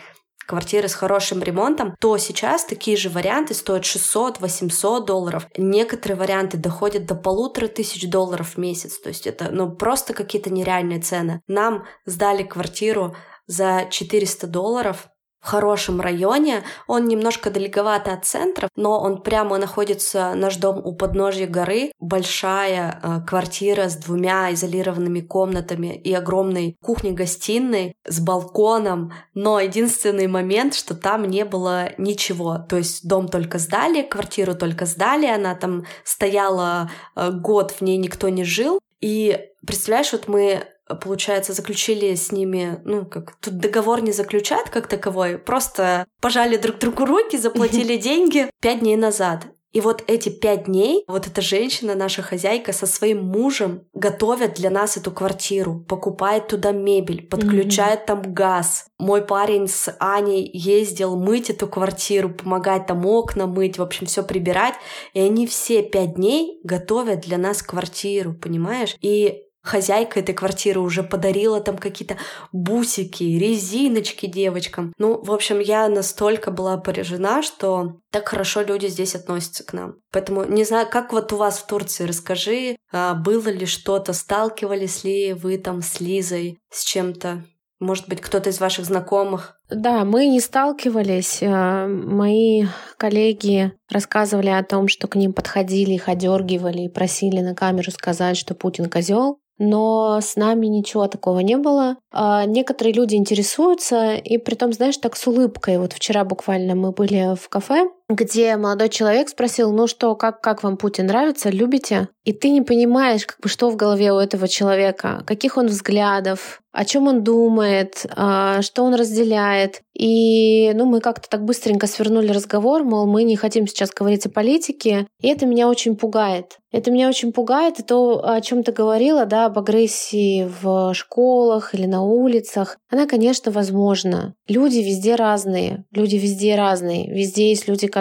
квартиры 0.51 0.89
с 0.89 0.95
хорошим 0.95 1.41
ремонтом, 1.41 1.95
то 1.99 2.17
сейчас 2.17 2.65
такие 2.65 2.97
же 2.97 3.09
варианты 3.09 3.53
стоят 3.53 3.83
600-800 3.83 5.05
долларов. 5.05 5.47
Некоторые 5.57 6.17
варианты 6.17 6.57
доходят 6.57 7.05
до 7.05 7.15
полутора 7.15 7.67
тысяч 7.67 8.09
долларов 8.09 8.55
в 8.55 8.57
месяц. 8.57 8.99
То 8.99 9.09
есть 9.09 9.27
это 9.27 9.49
ну, 9.51 9.71
просто 9.71 10.13
какие-то 10.13 10.49
нереальные 10.49 10.99
цены. 10.99 11.41
Нам 11.47 11.85
сдали 12.05 12.43
квартиру 12.43 13.15
за 13.51 13.87
400 13.89 14.47
долларов 14.47 15.09
в 15.41 15.47
хорошем 15.47 15.99
районе. 15.99 16.63
Он 16.87 17.07
немножко 17.07 17.49
далековато 17.49 18.13
от 18.13 18.25
центра, 18.25 18.69
но 18.75 18.99
он 19.01 19.23
прямо 19.23 19.57
находится, 19.57 20.33
наш 20.35 20.57
дом 20.57 20.79
у 20.83 20.93
подножья 20.93 21.47
горы. 21.47 21.91
Большая 21.99 22.99
э, 23.01 23.21
квартира 23.27 23.89
с 23.89 23.95
двумя 23.95 24.53
изолированными 24.53 25.21
комнатами 25.21 25.95
и 25.95 26.13
огромной 26.13 26.77
кухней-гостиной 26.83 27.95
с 28.05 28.19
балконом. 28.19 29.13
Но 29.33 29.59
единственный 29.59 30.27
момент, 30.27 30.75
что 30.75 30.93
там 30.93 31.25
не 31.25 31.43
было 31.43 31.89
ничего. 31.97 32.59
То 32.69 32.77
есть 32.77 33.07
дом 33.07 33.27
только 33.27 33.57
сдали, 33.57 34.03
квартиру 34.03 34.53
только 34.53 34.85
сдали, 34.85 35.25
она 35.25 35.55
там 35.55 35.85
стояла 36.03 36.91
э, 37.15 37.31
год, 37.31 37.71
в 37.71 37.81
ней 37.81 37.97
никто 37.97 38.29
не 38.29 38.43
жил. 38.43 38.79
И 39.01 39.39
представляешь, 39.65 40.11
вот 40.11 40.27
мы 40.27 40.67
получается, 40.95 41.53
заключили 41.53 42.15
с 42.15 42.31
ними, 42.31 42.81
ну, 42.85 43.05
как 43.05 43.35
тут 43.37 43.57
договор 43.57 44.01
не 44.01 44.11
заключат 44.11 44.69
как 44.69 44.87
таковой, 44.87 45.37
просто 45.37 46.05
пожали 46.19 46.57
друг 46.57 46.79
другу 46.79 47.05
руки, 47.05 47.37
заплатили 47.37 47.95
деньги 47.97 48.49
пять 48.59 48.79
дней 48.79 48.95
назад. 48.95 49.47
И 49.71 49.79
вот 49.79 50.03
эти 50.07 50.29
пять 50.29 50.65
дней, 50.65 51.05
вот 51.07 51.27
эта 51.27 51.41
женщина, 51.41 51.95
наша 51.95 52.21
хозяйка, 52.21 52.73
со 52.73 52.85
своим 52.85 53.23
мужем 53.23 53.85
готовят 53.93 54.55
для 54.55 54.69
нас 54.69 54.97
эту 54.97 55.11
квартиру, 55.11 55.85
покупает 55.87 56.47
туда 56.47 56.71
мебель, 56.71 57.25
подключает 57.25 58.01
mm-hmm. 58.01 58.05
там 58.05 58.33
газ. 58.33 58.85
Мой 58.99 59.25
парень 59.25 59.67
с 59.67 59.95
Аней 59.99 60.49
ездил 60.53 61.15
мыть 61.15 61.49
эту 61.49 61.67
квартиру, 61.67 62.29
помогать 62.29 62.85
там 62.85 63.05
окна 63.05 63.47
мыть, 63.47 63.77
в 63.77 63.81
общем, 63.81 64.07
все 64.07 64.23
прибирать. 64.23 64.75
И 65.13 65.21
они 65.21 65.47
все 65.47 65.83
пять 65.83 66.15
дней 66.15 66.59
готовят 66.63 67.21
для 67.21 67.37
нас 67.37 67.63
квартиру, 67.63 68.33
понимаешь? 68.33 68.97
И 68.99 69.45
хозяйка 69.61 70.19
этой 70.19 70.33
квартиры 70.33 70.79
уже 70.79 71.03
подарила 71.03 71.61
там 71.61 71.77
какие-то 71.77 72.17
бусики, 72.51 73.23
резиночки 73.23 74.25
девочкам. 74.25 74.93
Ну, 74.97 75.21
в 75.21 75.31
общем, 75.31 75.59
я 75.59 75.87
настолько 75.87 76.51
была 76.51 76.77
поражена, 76.77 77.41
что 77.43 77.97
так 78.11 78.27
хорошо 78.27 78.61
люди 78.61 78.87
здесь 78.87 79.15
относятся 79.15 79.63
к 79.63 79.73
нам. 79.73 79.95
Поэтому 80.11 80.43
не 80.45 80.63
знаю, 80.63 80.87
как 80.89 81.13
вот 81.13 81.31
у 81.33 81.37
вас 81.37 81.59
в 81.59 81.67
Турции, 81.67 82.05
расскажи, 82.05 82.75
а, 82.91 83.13
было 83.13 83.49
ли 83.49 83.65
что-то, 83.65 84.13
сталкивались 84.13 85.03
ли 85.03 85.33
вы 85.33 85.57
там 85.57 85.81
с 85.81 85.99
Лизой, 85.99 86.57
с 86.69 86.83
чем-то? 86.83 87.43
Может 87.81 88.07
быть, 88.07 88.21
кто-то 88.21 88.51
из 88.51 88.59
ваших 88.59 88.85
знакомых? 88.85 89.57
Да, 89.67 90.05
мы 90.05 90.27
не 90.27 90.39
сталкивались. 90.39 91.39
А, 91.41 91.87
мои 91.87 92.65
коллеги 92.97 93.73
рассказывали 93.89 94.49
о 94.49 94.63
том, 94.63 94.87
что 94.87 95.07
к 95.07 95.15
ним 95.15 95.33
подходили, 95.33 95.93
их 95.93 96.07
одергивали 96.07 96.83
и 96.83 96.89
просили 96.89 97.39
на 97.39 97.55
камеру 97.55 97.89
сказать, 97.89 98.37
что 98.37 98.53
Путин 98.53 98.87
козел 98.87 99.40
но 99.63 100.19
с 100.21 100.35
нами 100.35 100.65
ничего 100.65 101.07
такого 101.07 101.39
не 101.39 101.55
было. 101.55 101.97
А 102.11 102.45
некоторые 102.45 102.93
люди 102.93 103.15
интересуются, 103.15 104.15
и 104.15 104.39
при 104.39 104.55
том, 104.55 104.73
знаешь, 104.73 104.97
так 104.97 105.15
с 105.15 105.27
улыбкой. 105.27 105.77
Вот 105.77 105.93
вчера 105.93 106.23
буквально 106.25 106.73
мы 106.73 106.91
были 106.91 107.35
в 107.35 107.47
кафе, 107.47 107.87
где 108.15 108.57
молодой 108.57 108.89
человек 108.89 109.29
спросил, 109.29 109.71
ну 109.71 109.87
что, 109.87 110.15
как, 110.15 110.41
как 110.41 110.63
вам 110.63 110.77
Путин 110.77 111.07
нравится, 111.07 111.49
любите? 111.49 112.09
И 112.23 112.33
ты 112.33 112.49
не 112.49 112.61
понимаешь, 112.61 113.25
как 113.25 113.39
бы, 113.39 113.49
что 113.49 113.69
в 113.69 113.75
голове 113.75 114.11
у 114.13 114.17
этого 114.17 114.47
человека, 114.47 115.23
каких 115.25 115.57
он 115.57 115.67
взглядов, 115.67 116.61
о 116.71 116.85
чем 116.85 117.07
он 117.07 117.23
думает, 117.23 118.05
а, 118.15 118.61
что 118.61 118.83
он 118.83 118.95
разделяет. 118.95 119.81
И 119.93 120.71
ну, 120.73 120.85
мы 120.85 121.01
как-то 121.01 121.29
так 121.29 121.43
быстренько 121.43 121.87
свернули 121.87 122.31
разговор, 122.31 122.83
мол, 122.83 123.07
мы 123.07 123.23
не 123.23 123.35
хотим 123.35 123.67
сейчас 123.67 123.91
говорить 123.91 124.25
о 124.25 124.29
политике, 124.29 125.07
и 125.19 125.27
это 125.27 125.45
меня 125.45 125.67
очень 125.67 125.95
пугает. 125.95 126.59
Это 126.71 126.89
меня 126.89 127.09
очень 127.09 127.33
пугает, 127.33 127.79
и 127.79 127.83
то, 127.83 128.25
о 128.25 128.39
чем 128.39 128.63
ты 128.63 128.71
говорила, 128.71 129.25
да, 129.25 129.47
об 129.47 129.59
агрессии 129.59 130.49
в 130.61 130.93
школах 130.93 131.75
или 131.75 131.85
на 131.85 132.03
улицах, 132.03 132.77
она, 132.89 133.05
конечно, 133.05 133.51
возможна. 133.51 134.33
Люди 134.47 134.77
везде 134.77 135.15
разные, 135.15 135.83
люди 135.91 136.15
везде 136.15 136.55
разные. 136.55 137.11
Везде 137.11 137.49
есть 137.49 137.67
люди, 137.67 137.87
которые 137.87 138.00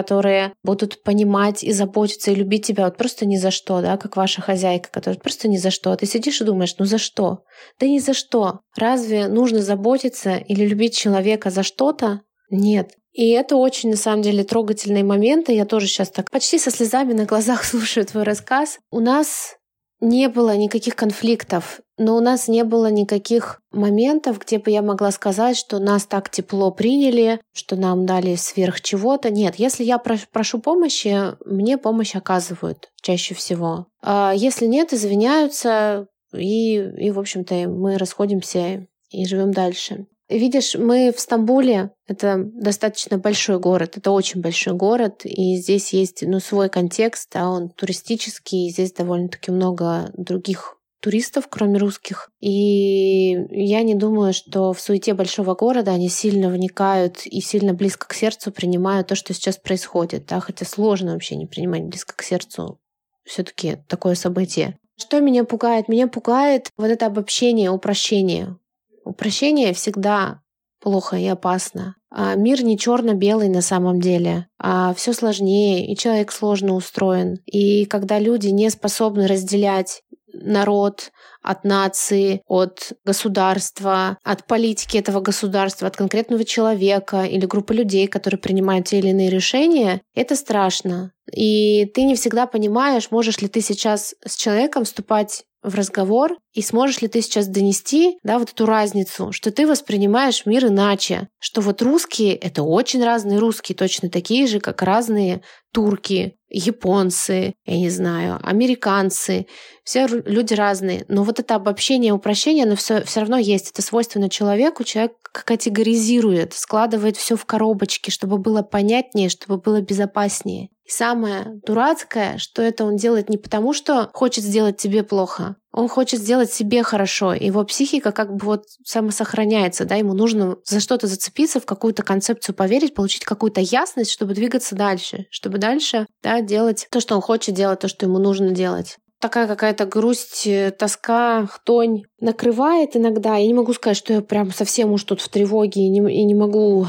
будут 0.63 1.03
понимать 1.03 1.63
и 1.63 1.71
заботиться 1.71 2.31
и 2.31 2.35
любить 2.35 2.65
тебя 2.65 2.85
вот 2.85 2.97
просто 2.97 3.25
ни 3.25 3.37
за 3.37 3.51
что, 3.51 3.81
да, 3.81 3.97
как 3.97 4.17
ваша 4.17 4.41
хозяйка, 4.41 4.89
которая 4.91 5.19
просто 5.19 5.47
ни 5.47 5.57
за 5.57 5.71
что. 5.71 5.95
Ты 5.95 6.05
сидишь 6.05 6.41
и 6.41 6.45
думаешь, 6.45 6.75
ну 6.77 6.85
за 6.85 6.97
что? 6.97 7.43
Да 7.79 7.87
ни 7.87 7.99
за 7.99 8.13
что. 8.13 8.61
Разве 8.75 9.27
нужно 9.27 9.61
заботиться 9.61 10.37
или 10.37 10.65
любить 10.65 10.97
человека 10.97 11.49
за 11.49 11.63
что-то? 11.63 12.21
Нет. 12.49 12.91
И 13.13 13.29
это 13.29 13.57
очень, 13.57 13.91
на 13.91 13.97
самом 13.97 14.21
деле, 14.21 14.43
трогательные 14.43 15.03
моменты. 15.03 15.53
Я 15.53 15.65
тоже 15.65 15.87
сейчас 15.87 16.09
так 16.09 16.31
почти 16.31 16.57
со 16.57 16.71
слезами 16.71 17.13
на 17.13 17.25
глазах 17.25 17.63
слушаю 17.65 18.05
твой 18.05 18.23
рассказ. 18.23 18.79
У 18.89 18.99
нас 18.99 19.57
не 20.01 20.27
было 20.27 20.57
никаких 20.57 20.95
конфликтов, 20.95 21.79
но 21.97 22.17
у 22.17 22.19
нас 22.19 22.47
не 22.47 22.63
было 22.63 22.89
никаких 22.89 23.61
моментов, 23.71 24.39
где 24.39 24.57
бы 24.57 24.71
я 24.71 24.81
могла 24.81 25.11
сказать, 25.11 25.55
что 25.55 25.77
нас 25.79 26.05
так 26.05 26.29
тепло 26.29 26.71
приняли, 26.71 27.39
что 27.53 27.75
нам 27.75 28.07
дали 28.07 28.35
сверх 28.35 28.81
чего-то. 28.81 29.29
Нет, 29.29 29.55
если 29.57 29.83
я 29.83 29.99
прошу 29.99 30.59
помощи, 30.59 31.35
мне 31.45 31.77
помощь 31.77 32.15
оказывают 32.15 32.89
чаще 33.01 33.35
всего. 33.35 33.85
А 34.01 34.33
если 34.35 34.65
нет, 34.65 34.91
извиняются, 34.91 36.07
и, 36.33 36.75
и 36.75 37.11
в 37.11 37.19
общем-то, 37.19 37.53
мы 37.69 37.97
расходимся 37.97 38.87
и 39.11 39.25
живем 39.25 39.51
дальше. 39.51 40.07
Видишь, 40.31 40.75
мы 40.75 41.11
в 41.11 41.19
Стамбуле, 41.19 41.91
это 42.07 42.37
достаточно 42.37 43.17
большой 43.17 43.59
город, 43.59 43.97
это 43.97 44.11
очень 44.11 44.41
большой 44.41 44.73
город, 44.73 45.25
и 45.25 45.57
здесь 45.57 45.91
есть 45.91 46.23
ну, 46.25 46.39
свой 46.39 46.69
контекст, 46.69 47.35
а 47.35 47.49
он 47.49 47.69
туристический, 47.69 48.67
и 48.67 48.69
здесь 48.69 48.93
довольно-таки 48.93 49.51
много 49.51 50.09
других 50.15 50.77
туристов, 51.01 51.47
кроме 51.49 51.79
русских. 51.79 52.29
И 52.39 53.31
я 53.49 53.81
не 53.81 53.95
думаю, 53.95 54.33
что 54.33 54.71
в 54.71 54.79
суете 54.79 55.13
большого 55.13 55.53
города 55.53 55.91
они 55.91 56.07
сильно 56.07 56.47
вникают 56.47 57.25
и 57.25 57.41
сильно 57.41 57.73
близко 57.73 58.07
к 58.07 58.13
сердцу 58.13 58.51
принимают 58.51 59.07
то, 59.07 59.15
что 59.15 59.33
сейчас 59.33 59.57
происходит. 59.57 60.27
Да? 60.27 60.39
Хотя 60.39 60.65
сложно 60.65 61.13
вообще 61.13 61.35
не 61.35 61.47
принимать 61.47 61.83
близко 61.83 62.15
к 62.15 62.23
сердцу 62.23 62.79
все-таки 63.25 63.77
такое 63.87 64.15
событие. 64.15 64.77
Что 64.97 65.19
меня 65.19 65.43
пугает? 65.43 65.87
Меня 65.87 66.07
пугает 66.07 66.69
вот 66.77 66.87
это 66.87 67.07
обобщение, 67.07 67.71
упрощение. 67.71 68.57
Упрощение 69.03 69.73
всегда 69.73 70.41
плохо 70.81 71.15
и 71.17 71.27
опасно. 71.27 71.95
А 72.09 72.35
мир 72.35 72.63
не 72.63 72.77
черно-белый 72.77 73.47
на 73.47 73.61
самом 73.61 74.01
деле, 74.01 74.47
а 74.59 74.93
все 74.93 75.13
сложнее, 75.13 75.87
и 75.87 75.95
человек 75.95 76.31
сложно 76.31 76.73
устроен. 76.73 77.37
И 77.45 77.85
когда 77.85 78.19
люди 78.19 78.47
не 78.47 78.69
способны 78.69 79.27
разделять 79.27 80.01
народ, 80.33 81.11
от 81.41 81.63
нации, 81.63 82.41
от 82.47 82.93
государства, 83.03 84.17
от 84.23 84.45
политики 84.45 84.97
этого 84.97 85.21
государства, 85.21 85.87
от 85.87 85.95
конкретного 85.95 86.45
человека 86.45 87.23
или 87.23 87.45
группы 87.45 87.73
людей, 87.73 88.07
которые 88.07 88.39
принимают 88.39 88.87
те 88.87 88.99
или 88.99 89.09
иные 89.09 89.29
решения, 89.29 90.01
это 90.13 90.35
страшно. 90.35 91.13
И 91.33 91.85
ты 91.85 92.03
не 92.03 92.15
всегда 92.15 92.45
понимаешь, 92.45 93.09
можешь 93.11 93.39
ли 93.41 93.47
ты 93.47 93.61
сейчас 93.61 94.13
с 94.25 94.35
человеком 94.35 94.85
вступать 94.85 95.43
в 95.63 95.75
разговор, 95.75 96.37
и 96.53 96.61
сможешь 96.61 97.01
ли 97.01 97.07
ты 97.07 97.21
сейчас 97.21 97.47
донести 97.47 98.17
да, 98.23 98.39
вот 98.39 98.51
эту 98.51 98.65
разницу, 98.65 99.31
что 99.31 99.51
ты 99.51 99.67
воспринимаешь 99.67 100.45
мир 100.45 100.67
иначе, 100.67 101.29
что 101.39 101.61
вот 101.61 101.81
русские— 101.81 102.35
это 102.35 102.63
очень 102.63 103.03
разные 103.03 103.39
русские, 103.39 103.75
точно 103.75 104.09
такие 104.09 104.47
же, 104.47 104.59
как 104.59 104.81
разные 104.81 105.41
турки, 105.71 106.35
японцы, 106.49 107.53
я 107.65 107.77
не 107.77 107.89
знаю, 107.89 108.39
американцы, 108.43 109.47
все 109.83 110.05
люди 110.07 110.53
разные. 110.53 111.05
Но 111.07 111.23
вот 111.23 111.39
это 111.39 111.55
обобщение, 111.55 112.13
упрощение, 112.13 112.65
оно 112.65 112.75
все, 112.75 113.03
все 113.03 113.21
равно 113.21 113.37
есть. 113.37 113.71
Это 113.71 113.81
свойственно 113.81 114.29
человеку. 114.29 114.83
Человек 114.83 115.13
категоризирует, 115.31 116.53
складывает 116.53 117.15
все 117.15 117.35
в 117.35 117.45
коробочки, 117.45 118.09
чтобы 118.09 118.37
было 118.37 118.61
понятнее, 118.63 119.29
чтобы 119.29 119.57
было 119.57 119.81
безопаснее. 119.81 120.69
Самое 120.91 121.61
дурацкое, 121.65 122.37
что 122.37 122.61
это 122.61 122.83
он 122.83 122.97
делает 122.97 123.29
не 123.29 123.37
потому, 123.37 123.71
что 123.71 124.09
хочет 124.11 124.43
сделать 124.43 124.75
тебе 124.75 125.03
плохо, 125.03 125.55
он 125.71 125.87
хочет 125.87 126.19
сделать 126.19 126.51
себе 126.51 126.83
хорошо. 126.83 127.33
Его 127.33 127.63
психика 127.63 128.11
как 128.11 128.35
бы 128.35 128.45
вот 128.45 128.65
самосохраняется, 128.83 129.85
да, 129.85 129.95
ему 129.95 130.13
нужно 130.13 130.57
за 130.65 130.81
что-то 130.81 131.07
зацепиться, 131.07 131.61
в 131.61 131.65
какую-то 131.65 132.03
концепцию 132.03 132.55
поверить, 132.55 132.93
получить 132.93 133.23
какую-то 133.23 133.61
ясность, 133.61 134.11
чтобы 134.11 134.33
двигаться 134.33 134.75
дальше, 134.75 135.27
чтобы 135.29 135.59
дальше, 135.59 136.07
да, 136.21 136.41
делать 136.41 136.89
то, 136.91 136.99
что 136.99 137.15
он 137.15 137.21
хочет 137.21 137.55
делать, 137.55 137.79
то, 137.79 137.87
что 137.87 138.05
ему 138.05 138.19
нужно 138.19 138.51
делать 138.51 138.97
такая 139.21 139.47
какая-то 139.47 139.85
грусть, 139.85 140.47
э, 140.47 140.71
тоска, 140.71 141.45
хтонь 141.45 142.05
накрывает 142.19 142.97
иногда. 142.97 143.37
Я 143.37 143.45
не 143.45 143.53
могу 143.53 143.71
сказать, 143.73 143.95
что 143.95 144.13
я 144.13 144.21
прям 144.21 144.51
совсем 144.51 144.91
уж 144.91 145.03
тут 145.03 145.21
в 145.21 145.29
тревоге 145.29 145.81
и 145.83 145.89
не, 145.89 145.99
и 145.99 146.23
не 146.23 146.33
могу 146.33 146.87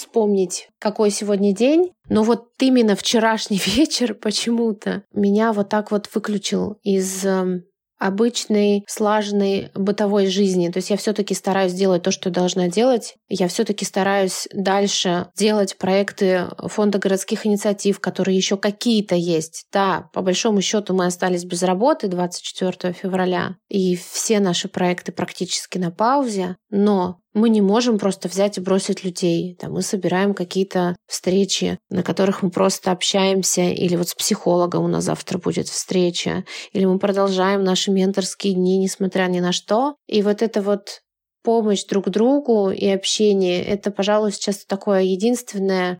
вспомнить, 0.00 0.68
какой 0.78 1.10
сегодня 1.10 1.54
день. 1.54 1.92
Но 2.08 2.22
вот 2.22 2.48
именно 2.58 2.96
вчерашний 2.96 3.60
вечер 3.66 4.14
почему-то 4.14 5.04
меня 5.12 5.52
вот 5.52 5.68
так 5.68 5.90
вот 5.90 6.08
выключил 6.12 6.78
из 6.82 7.24
эм, 7.24 7.62
обычной, 8.00 8.82
слаженной 8.88 9.70
бытовой 9.74 10.26
жизни. 10.26 10.70
То 10.70 10.78
есть 10.78 10.88
я 10.90 10.96
все-таки 10.96 11.34
стараюсь 11.34 11.74
делать 11.74 12.02
то, 12.02 12.10
что 12.10 12.30
должна 12.30 12.68
делать. 12.68 13.14
Я 13.28 13.46
все-таки 13.46 13.84
стараюсь 13.84 14.48
дальше 14.54 15.28
делать 15.36 15.76
проекты 15.76 16.48
фонда 16.58 16.98
городских 16.98 17.46
инициатив, 17.46 18.00
которые 18.00 18.36
еще 18.36 18.56
какие-то 18.56 19.14
есть. 19.14 19.66
Да, 19.70 20.08
по 20.14 20.22
большому 20.22 20.62
счету 20.62 20.94
мы 20.94 21.06
остались 21.06 21.44
без 21.44 21.62
работы 21.62 22.08
24 22.08 22.94
февраля, 22.94 23.56
и 23.68 23.96
все 23.96 24.40
наши 24.40 24.68
проекты 24.68 25.12
практически 25.12 25.76
на 25.76 25.90
паузе, 25.90 26.56
но 26.70 27.20
мы 27.34 27.48
не 27.48 27.60
можем 27.60 27.98
просто 27.98 28.28
взять 28.28 28.58
и 28.58 28.60
бросить 28.60 29.04
людей. 29.04 29.56
Там, 29.58 29.72
мы 29.72 29.82
собираем 29.82 30.34
какие-то 30.34 30.96
встречи, 31.06 31.78
на 31.88 32.02
которых 32.02 32.42
мы 32.42 32.50
просто 32.50 32.90
общаемся, 32.90 33.62
или 33.62 33.96
вот 33.96 34.08
с 34.08 34.14
психологом 34.14 34.84
у 34.84 34.88
нас 34.88 35.04
завтра 35.04 35.38
будет 35.38 35.68
встреча, 35.68 36.44
или 36.72 36.84
мы 36.84 36.98
продолжаем 36.98 37.62
наши 37.62 37.90
менторские 37.90 38.54
дни, 38.54 38.78
несмотря 38.78 39.24
ни 39.24 39.40
на 39.40 39.52
что. 39.52 39.94
И 40.06 40.22
вот 40.22 40.42
это 40.42 40.62
вот 40.62 41.02
помощь 41.42 41.84
друг 41.84 42.08
другу 42.10 42.70
и 42.70 42.86
общение— 42.88 43.62
это, 43.64 43.90
пожалуй, 43.90 44.32
сейчас 44.32 44.64
такое 44.64 45.02
единственное 45.02 45.98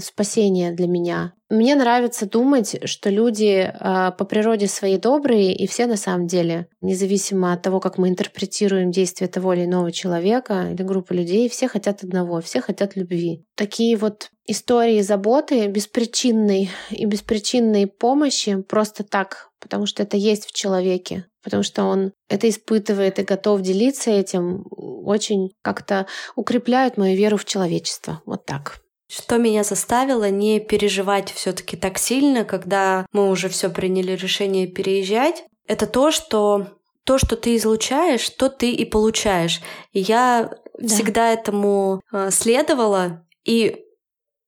спасение 0.00 0.72
для 0.72 0.86
меня. 0.86 1.32
Мне 1.50 1.76
нравится 1.76 2.28
думать, 2.28 2.76
что 2.84 3.08
люди 3.08 3.72
э, 3.72 4.12
по 4.18 4.24
природе 4.26 4.66
своей 4.66 4.98
добрые, 4.98 5.54
и 5.54 5.66
все 5.66 5.86
на 5.86 5.96
самом 5.96 6.26
деле, 6.26 6.68
независимо 6.82 7.54
от 7.54 7.62
того, 7.62 7.80
как 7.80 7.96
мы 7.96 8.08
интерпретируем 8.08 8.90
действия 8.90 9.28
того 9.28 9.54
или 9.54 9.64
иного 9.64 9.90
человека 9.90 10.68
или 10.70 10.82
группы 10.82 11.14
людей, 11.14 11.48
все 11.48 11.66
хотят 11.68 12.04
одного, 12.04 12.42
все 12.42 12.60
хотят 12.60 12.96
любви. 12.96 13.46
Такие 13.54 13.96
вот 13.96 14.30
истории 14.46 15.00
заботы, 15.00 15.68
беспричинной 15.68 16.68
и 16.90 17.06
беспричинной 17.06 17.86
помощи 17.86 18.60
просто 18.60 19.02
так, 19.02 19.48
потому 19.58 19.86
что 19.86 20.02
это 20.02 20.18
есть 20.18 20.44
в 20.44 20.52
человеке, 20.52 21.24
потому 21.48 21.62
что 21.62 21.84
он 21.84 22.12
это 22.28 22.48
испытывает 22.48 23.18
и 23.18 23.22
готов 23.22 23.62
делиться 23.62 24.10
этим, 24.10 24.66
очень 24.70 25.54
как-то 25.62 26.06
укрепляют 26.36 26.98
мою 26.98 27.16
веру 27.16 27.38
в 27.38 27.46
человечество. 27.46 28.20
Вот 28.26 28.44
так. 28.44 28.80
Что 29.10 29.38
меня 29.38 29.64
заставило 29.64 30.28
не 30.28 30.60
переживать 30.60 31.32
все-таки 31.32 31.78
так 31.78 31.96
сильно, 31.96 32.44
когда 32.44 33.06
мы 33.12 33.30
уже 33.30 33.48
все 33.48 33.70
приняли 33.70 34.12
решение 34.12 34.66
переезжать, 34.66 35.44
это 35.66 35.86
то, 35.86 36.10
что 36.10 36.66
то, 37.04 37.16
что 37.16 37.36
ты 37.36 37.56
излучаешь, 37.56 38.28
то 38.28 38.50
ты 38.50 38.70
и 38.70 38.84
получаешь. 38.84 39.62
И 39.92 40.00
я 40.00 40.50
да. 40.78 40.88
всегда 40.88 41.32
этому 41.32 42.02
э, 42.12 42.30
следовала 42.30 43.26
и 43.46 43.82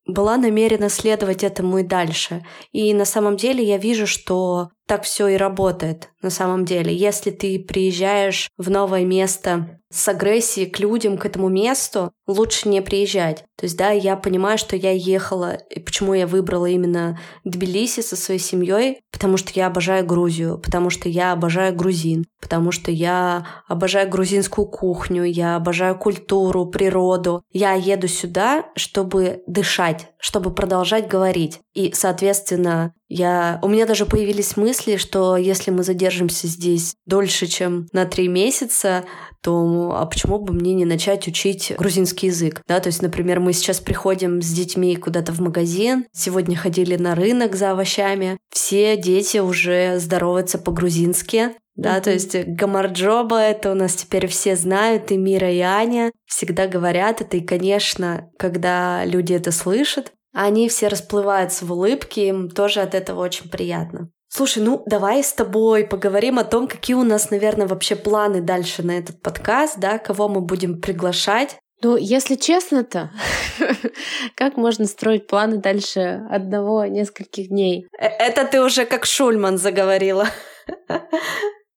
была 0.06 0.36
намерена 0.36 0.90
следовать 0.90 1.42
этому 1.42 1.78
и 1.78 1.82
дальше. 1.82 2.44
И 2.72 2.92
на 2.92 3.04
самом 3.04 3.36
деле 3.36 3.64
я 3.64 3.78
вижу, 3.78 4.06
что 4.06 4.70
так 4.90 5.04
все 5.04 5.28
и 5.28 5.36
работает 5.36 6.08
на 6.20 6.30
самом 6.30 6.64
деле. 6.64 6.92
Если 6.92 7.30
ты 7.30 7.60
приезжаешь 7.60 8.48
в 8.58 8.70
новое 8.70 9.04
место 9.04 9.80
с 9.88 10.08
агрессией 10.08 10.68
к 10.68 10.80
людям, 10.80 11.16
к 11.16 11.24
этому 11.24 11.48
месту, 11.48 12.10
лучше 12.26 12.68
не 12.68 12.82
приезжать. 12.82 13.44
То 13.56 13.66
есть, 13.66 13.76
да, 13.76 13.90
я 13.90 14.16
понимаю, 14.16 14.58
что 14.58 14.74
я 14.74 14.90
ехала, 14.90 15.52
и 15.54 15.78
почему 15.78 16.14
я 16.14 16.26
выбрала 16.26 16.66
именно 16.66 17.20
Тбилиси 17.44 18.00
со 18.00 18.16
своей 18.16 18.40
семьей, 18.40 18.98
потому 19.12 19.36
что 19.36 19.52
я 19.54 19.68
обожаю 19.68 20.04
Грузию, 20.04 20.58
потому 20.58 20.90
что 20.90 21.08
я 21.08 21.30
обожаю 21.30 21.72
грузин, 21.72 22.26
потому 22.40 22.72
что 22.72 22.90
я 22.90 23.46
обожаю 23.68 24.08
грузинскую 24.08 24.66
кухню, 24.66 25.22
я 25.22 25.54
обожаю 25.54 25.96
культуру, 25.96 26.66
природу. 26.66 27.44
Я 27.52 27.74
еду 27.74 28.08
сюда, 28.08 28.64
чтобы 28.74 29.44
дышать, 29.46 30.08
чтобы 30.18 30.52
продолжать 30.52 31.06
говорить. 31.06 31.60
И, 31.74 31.92
соответственно, 31.92 32.92
я... 33.10 33.58
у 33.62 33.68
меня 33.68 33.86
даже 33.86 34.06
появились 34.06 34.56
мысли, 34.56 34.96
что 34.96 35.36
если 35.36 35.70
мы 35.70 35.82
задержимся 35.82 36.46
здесь 36.46 36.94
дольше, 37.04 37.46
чем 37.46 37.88
на 37.92 38.06
три 38.06 38.28
месяца, 38.28 39.04
то 39.42 39.92
а 39.96 40.06
почему 40.06 40.38
бы 40.38 40.52
мне 40.52 40.74
не 40.74 40.84
начать 40.84 41.26
учить 41.26 41.72
грузинский 41.76 42.28
язык? 42.28 42.62
Да, 42.68 42.78
то 42.80 42.86
есть, 42.86 43.02
например, 43.02 43.40
мы 43.40 43.52
сейчас 43.52 43.80
приходим 43.80 44.40
с 44.40 44.48
детьми 44.50 44.96
куда-то 44.96 45.32
в 45.32 45.40
магазин, 45.40 46.06
сегодня 46.12 46.56
ходили 46.56 46.96
на 46.96 47.14
рынок 47.14 47.56
за 47.56 47.72
овощами, 47.72 48.38
все 48.50 48.96
дети 48.96 49.38
уже 49.38 49.98
здороваются 49.98 50.58
по-грузински, 50.58 51.50
да, 51.74 51.96
mm-hmm. 51.96 52.02
то 52.02 52.10
есть 52.10 52.36
гамарджоба 52.46 53.38
это 53.38 53.72
у 53.72 53.74
нас 53.74 53.94
теперь 53.94 54.26
все 54.26 54.54
знают, 54.54 55.10
и 55.10 55.16
Мира, 55.16 55.50
и 55.50 55.60
Аня 55.60 56.12
всегда 56.26 56.66
говорят 56.66 57.22
это, 57.22 57.38
и, 57.38 57.40
конечно, 57.40 58.30
когда 58.38 59.04
люди 59.04 59.32
это 59.32 59.50
слышат, 59.50 60.12
они 60.32 60.68
все 60.68 60.88
расплываются 60.88 61.64
в 61.64 61.72
улыбке, 61.72 62.28
им 62.28 62.50
тоже 62.50 62.80
от 62.80 62.94
этого 62.94 63.20
очень 63.20 63.50
приятно. 63.50 64.10
Слушай, 64.28 64.62
ну 64.62 64.84
давай 64.86 65.24
с 65.24 65.32
тобой 65.32 65.84
поговорим 65.84 66.38
о 66.38 66.44
том, 66.44 66.68
какие 66.68 66.94
у 66.94 67.02
нас, 67.02 67.30
наверное, 67.30 67.66
вообще 67.66 67.96
планы 67.96 68.40
дальше 68.40 68.84
на 68.84 68.92
этот 68.92 69.20
подкаст, 69.20 69.78
да, 69.78 69.98
кого 69.98 70.28
мы 70.28 70.40
будем 70.40 70.80
приглашать. 70.80 71.58
Ну, 71.82 71.96
если 71.96 72.36
честно-то, 72.36 73.10
как 74.36 74.56
можно 74.56 74.84
строить 74.84 75.26
планы 75.26 75.56
дальше 75.56 76.22
одного 76.30 76.84
нескольких 76.84 77.48
дней? 77.48 77.86
Э, 77.98 78.06
это 78.06 78.44
ты 78.44 78.62
уже 78.62 78.84
как 78.84 79.06
Шульман 79.06 79.58
заговорила. 79.58 80.26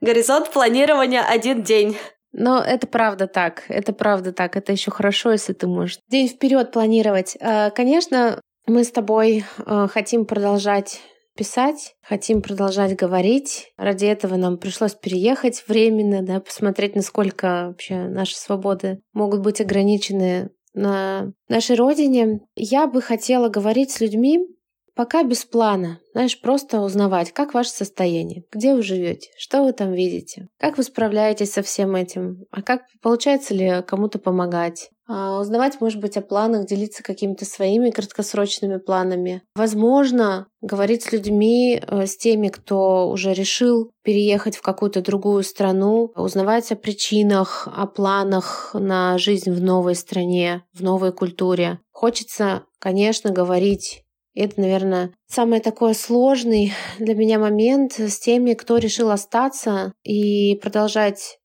Горизонт 0.00 0.52
планирования 0.52 1.22
один 1.22 1.62
день. 1.62 1.96
Но 2.32 2.62
это 2.62 2.86
правда 2.86 3.26
так. 3.26 3.62
Это 3.68 3.92
правда 3.92 4.32
так. 4.32 4.56
Это 4.56 4.72
еще 4.72 4.90
хорошо, 4.90 5.32
если 5.32 5.54
ты 5.54 5.66
можешь 5.66 5.98
день 6.08 6.28
вперед 6.28 6.70
планировать. 6.70 7.36
Э, 7.40 7.70
конечно, 7.70 8.40
мы 8.66 8.84
с 8.84 8.90
тобой 8.90 9.44
э, 9.58 9.88
хотим 9.90 10.24
продолжать 10.24 11.00
писать, 11.36 11.96
хотим 12.02 12.42
продолжать 12.42 12.96
говорить. 12.96 13.72
Ради 13.76 14.06
этого 14.06 14.36
нам 14.36 14.58
пришлось 14.58 14.94
переехать 14.94 15.64
временно, 15.66 16.22
да, 16.22 16.40
посмотреть, 16.40 16.94
насколько 16.94 17.68
вообще 17.68 18.08
наши 18.08 18.36
свободы 18.36 19.00
могут 19.12 19.40
быть 19.40 19.60
ограничены 19.60 20.50
на 20.74 21.32
нашей 21.48 21.76
родине. 21.76 22.40
Я 22.54 22.86
бы 22.86 23.02
хотела 23.02 23.48
говорить 23.48 23.90
с 23.90 24.00
людьми, 24.00 24.40
пока 24.94 25.22
без 25.24 25.44
плана. 25.44 26.00
Знаешь, 26.12 26.40
просто 26.40 26.80
узнавать, 26.80 27.32
как 27.32 27.54
ваше 27.54 27.70
состояние, 27.70 28.44
где 28.52 28.74
вы 28.74 28.82
живете, 28.82 29.30
что 29.36 29.64
вы 29.64 29.72
там 29.72 29.92
видите, 29.92 30.48
как 30.58 30.76
вы 30.76 30.84
справляетесь 30.84 31.52
со 31.52 31.62
всем 31.62 31.96
этим, 31.96 32.44
а 32.50 32.62
как 32.62 32.82
получается 33.02 33.54
ли 33.54 33.82
кому-то 33.86 34.18
помогать, 34.18 34.90
узнавать, 35.08 35.80
может 35.80 36.00
быть, 36.00 36.16
о 36.16 36.22
планах, 36.22 36.66
делиться 36.66 37.02
какими-то 37.02 37.44
своими 37.44 37.90
краткосрочными 37.90 38.78
планами. 38.78 39.42
Возможно, 39.54 40.46
говорить 40.62 41.02
с 41.02 41.12
людьми, 41.12 41.80
э, 41.80 42.06
с 42.06 42.16
теми, 42.16 42.48
кто 42.48 43.08
уже 43.08 43.34
решил 43.34 43.90
переехать 44.02 44.56
в 44.56 44.62
какую-то 44.62 45.02
другую 45.02 45.42
страну, 45.42 46.12
узнавать 46.16 46.72
о 46.72 46.76
причинах, 46.76 47.68
о 47.74 47.86
планах 47.86 48.70
на 48.74 49.18
жизнь 49.18 49.50
в 49.50 49.62
новой 49.62 49.94
стране, 49.94 50.62
в 50.72 50.82
новой 50.82 51.12
культуре. 51.12 51.80
Хочется, 51.92 52.62
конечно, 52.78 53.30
говорить 53.30 54.04
это, 54.34 54.60
наверное, 54.60 55.12
самый 55.28 55.60
такой 55.60 55.94
сложный 55.94 56.72
для 56.98 57.14
меня 57.14 57.38
момент 57.38 57.92
с 57.92 58.18
теми, 58.18 58.54
кто 58.54 58.78
решил 58.78 59.10
остаться 59.10 59.92
и 60.02 60.56
продолжать 60.56 61.38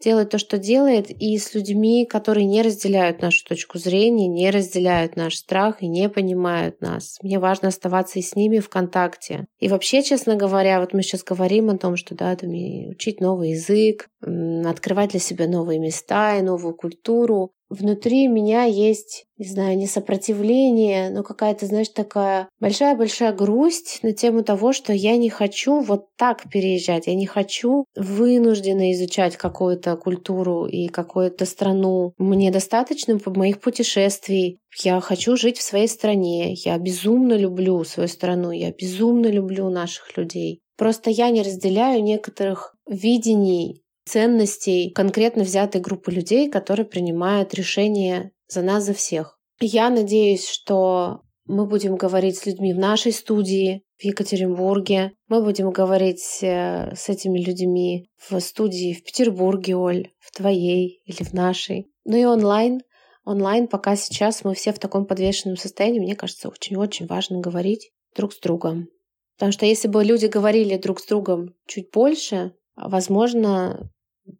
делать 0.00 0.30
то, 0.30 0.38
что 0.38 0.58
делает, 0.58 1.10
и 1.10 1.36
с 1.38 1.54
людьми, 1.54 2.06
которые 2.06 2.46
не 2.46 2.62
разделяют 2.62 3.20
нашу 3.20 3.44
точку 3.44 3.78
зрения, 3.78 4.28
не 4.28 4.50
разделяют 4.50 5.16
наш 5.16 5.36
страх 5.36 5.82
и 5.82 5.88
не 5.88 6.08
понимают 6.08 6.80
нас. 6.80 7.18
Мне 7.22 7.38
важно 7.38 7.68
оставаться 7.68 8.18
и 8.18 8.22
с 8.22 8.34
ними 8.34 8.58
в 8.58 8.68
контакте. 8.68 9.46
И 9.58 9.68
вообще, 9.68 10.02
честно 10.02 10.36
говоря, 10.36 10.80
вот 10.80 10.94
мы 10.94 11.02
сейчас 11.02 11.22
говорим 11.22 11.70
о 11.70 11.78
том, 11.78 11.96
что 11.96 12.14
да, 12.14 12.34
там, 12.36 12.50
учить 12.50 13.20
новый 13.20 13.50
язык, 13.50 14.08
открывать 14.20 15.10
для 15.10 15.20
себя 15.20 15.46
новые 15.46 15.78
места 15.78 16.36
и 16.36 16.42
новую 16.42 16.74
культуру 16.74 17.52
внутри 17.70 18.26
меня 18.26 18.64
есть, 18.64 19.24
не 19.38 19.46
знаю, 19.46 19.78
не 19.78 19.86
сопротивление, 19.86 21.10
но 21.10 21.22
какая-то, 21.22 21.66
знаешь, 21.66 21.88
такая 21.88 22.48
большая-большая 22.58 23.32
грусть 23.32 24.00
на 24.02 24.12
тему 24.12 24.42
того, 24.42 24.72
что 24.72 24.92
я 24.92 25.16
не 25.16 25.30
хочу 25.30 25.80
вот 25.80 26.06
так 26.16 26.50
переезжать, 26.50 27.06
я 27.06 27.14
не 27.14 27.26
хочу 27.26 27.84
вынужденно 27.96 28.92
изучать 28.92 29.36
какую-то 29.36 29.96
культуру 29.96 30.66
и 30.66 30.88
какую-то 30.88 31.46
страну. 31.46 32.12
Мне 32.18 32.50
достаточно 32.50 33.18
моих 33.24 33.60
путешествий. 33.60 34.58
Я 34.82 35.00
хочу 35.00 35.36
жить 35.36 35.58
в 35.58 35.62
своей 35.62 35.88
стране. 35.88 36.54
Я 36.54 36.76
безумно 36.78 37.34
люблю 37.34 37.82
свою 37.84 38.08
страну. 38.08 38.50
Я 38.50 38.72
безумно 38.72 39.28
люблю 39.28 39.70
наших 39.70 40.16
людей. 40.16 40.60
Просто 40.76 41.10
я 41.10 41.30
не 41.30 41.42
разделяю 41.42 42.02
некоторых 42.02 42.74
видений 42.88 43.82
ценностей 44.04 44.90
конкретно 44.90 45.44
взятой 45.44 45.80
группы 45.80 46.10
людей, 46.10 46.50
которые 46.50 46.86
принимают 46.86 47.54
решения 47.54 48.32
за 48.48 48.62
нас, 48.62 48.84
за 48.84 48.94
всех. 48.94 49.38
Я 49.60 49.90
надеюсь, 49.90 50.48
что 50.48 51.22
мы 51.46 51.66
будем 51.66 51.96
говорить 51.96 52.38
с 52.38 52.46
людьми 52.46 52.72
в 52.72 52.78
нашей 52.78 53.12
студии 53.12 53.82
в 53.98 54.04
Екатеринбурге. 54.04 55.12
Мы 55.28 55.42
будем 55.42 55.70
говорить 55.70 56.38
э, 56.42 56.94
с 56.94 57.08
этими 57.08 57.40
людьми 57.40 58.08
в 58.16 58.40
студии 58.40 58.94
в 58.94 59.02
Петербурге, 59.04 59.76
Оль, 59.76 60.08
в 60.18 60.30
твоей 60.34 61.02
или 61.04 61.22
в 61.22 61.32
нашей. 61.32 61.90
Ну 62.04 62.16
и 62.16 62.24
онлайн. 62.24 62.80
Онлайн 63.24 63.68
пока 63.68 63.96
сейчас 63.96 64.44
мы 64.44 64.54
все 64.54 64.72
в 64.72 64.78
таком 64.78 65.06
подвешенном 65.06 65.56
состоянии, 65.56 66.00
мне 66.00 66.16
кажется, 66.16 66.48
очень-очень 66.48 67.06
важно 67.06 67.40
говорить 67.40 67.90
друг 68.16 68.32
с 68.32 68.40
другом. 68.40 68.88
Потому 69.36 69.52
что 69.52 69.66
если 69.66 69.88
бы 69.88 70.04
люди 70.04 70.26
говорили 70.26 70.76
друг 70.76 71.00
с 71.00 71.06
другом 71.06 71.54
чуть 71.66 71.90
больше, 71.92 72.52
возможно, 72.76 73.90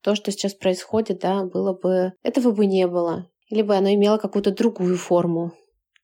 то, 0.03 0.15
что 0.15 0.31
сейчас 0.31 0.55
происходит, 0.55 1.21
да, 1.21 1.45
было 1.45 1.73
бы... 1.73 2.13
Этого 2.23 2.53
бы 2.53 2.67
не 2.67 2.87
было. 2.87 3.31
Или 3.49 3.63
бы 3.63 3.75
оно 3.77 3.93
имело 3.93 4.19
какую-то 4.19 4.53
другую 4.53 4.97
форму. 4.97 5.53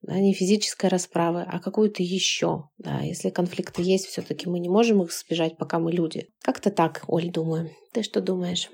Да, 0.03 0.19
не 0.19 0.35
физической 0.35 0.89
расправы, 0.89 1.43
а 1.43 1.59
какую-то 1.59 2.03
еще. 2.03 2.69
Да, 2.79 3.01
если 3.01 3.31
конфликты 3.31 3.83
есть, 3.83 4.07
все-таки 4.07 4.49
мы 4.49 4.61
не 4.61 4.69
можем 4.69 5.03
их 5.03 5.11
избежать, 5.11 5.57
пока 5.57 5.79
мы 5.79 5.91
люди. 5.93 6.29
Как-то 6.43 6.71
так, 6.71 7.05
Оль, 7.09 7.31
думаю. 7.31 7.71
Ты 7.93 8.03
что 8.03 8.21
думаешь? 8.21 8.71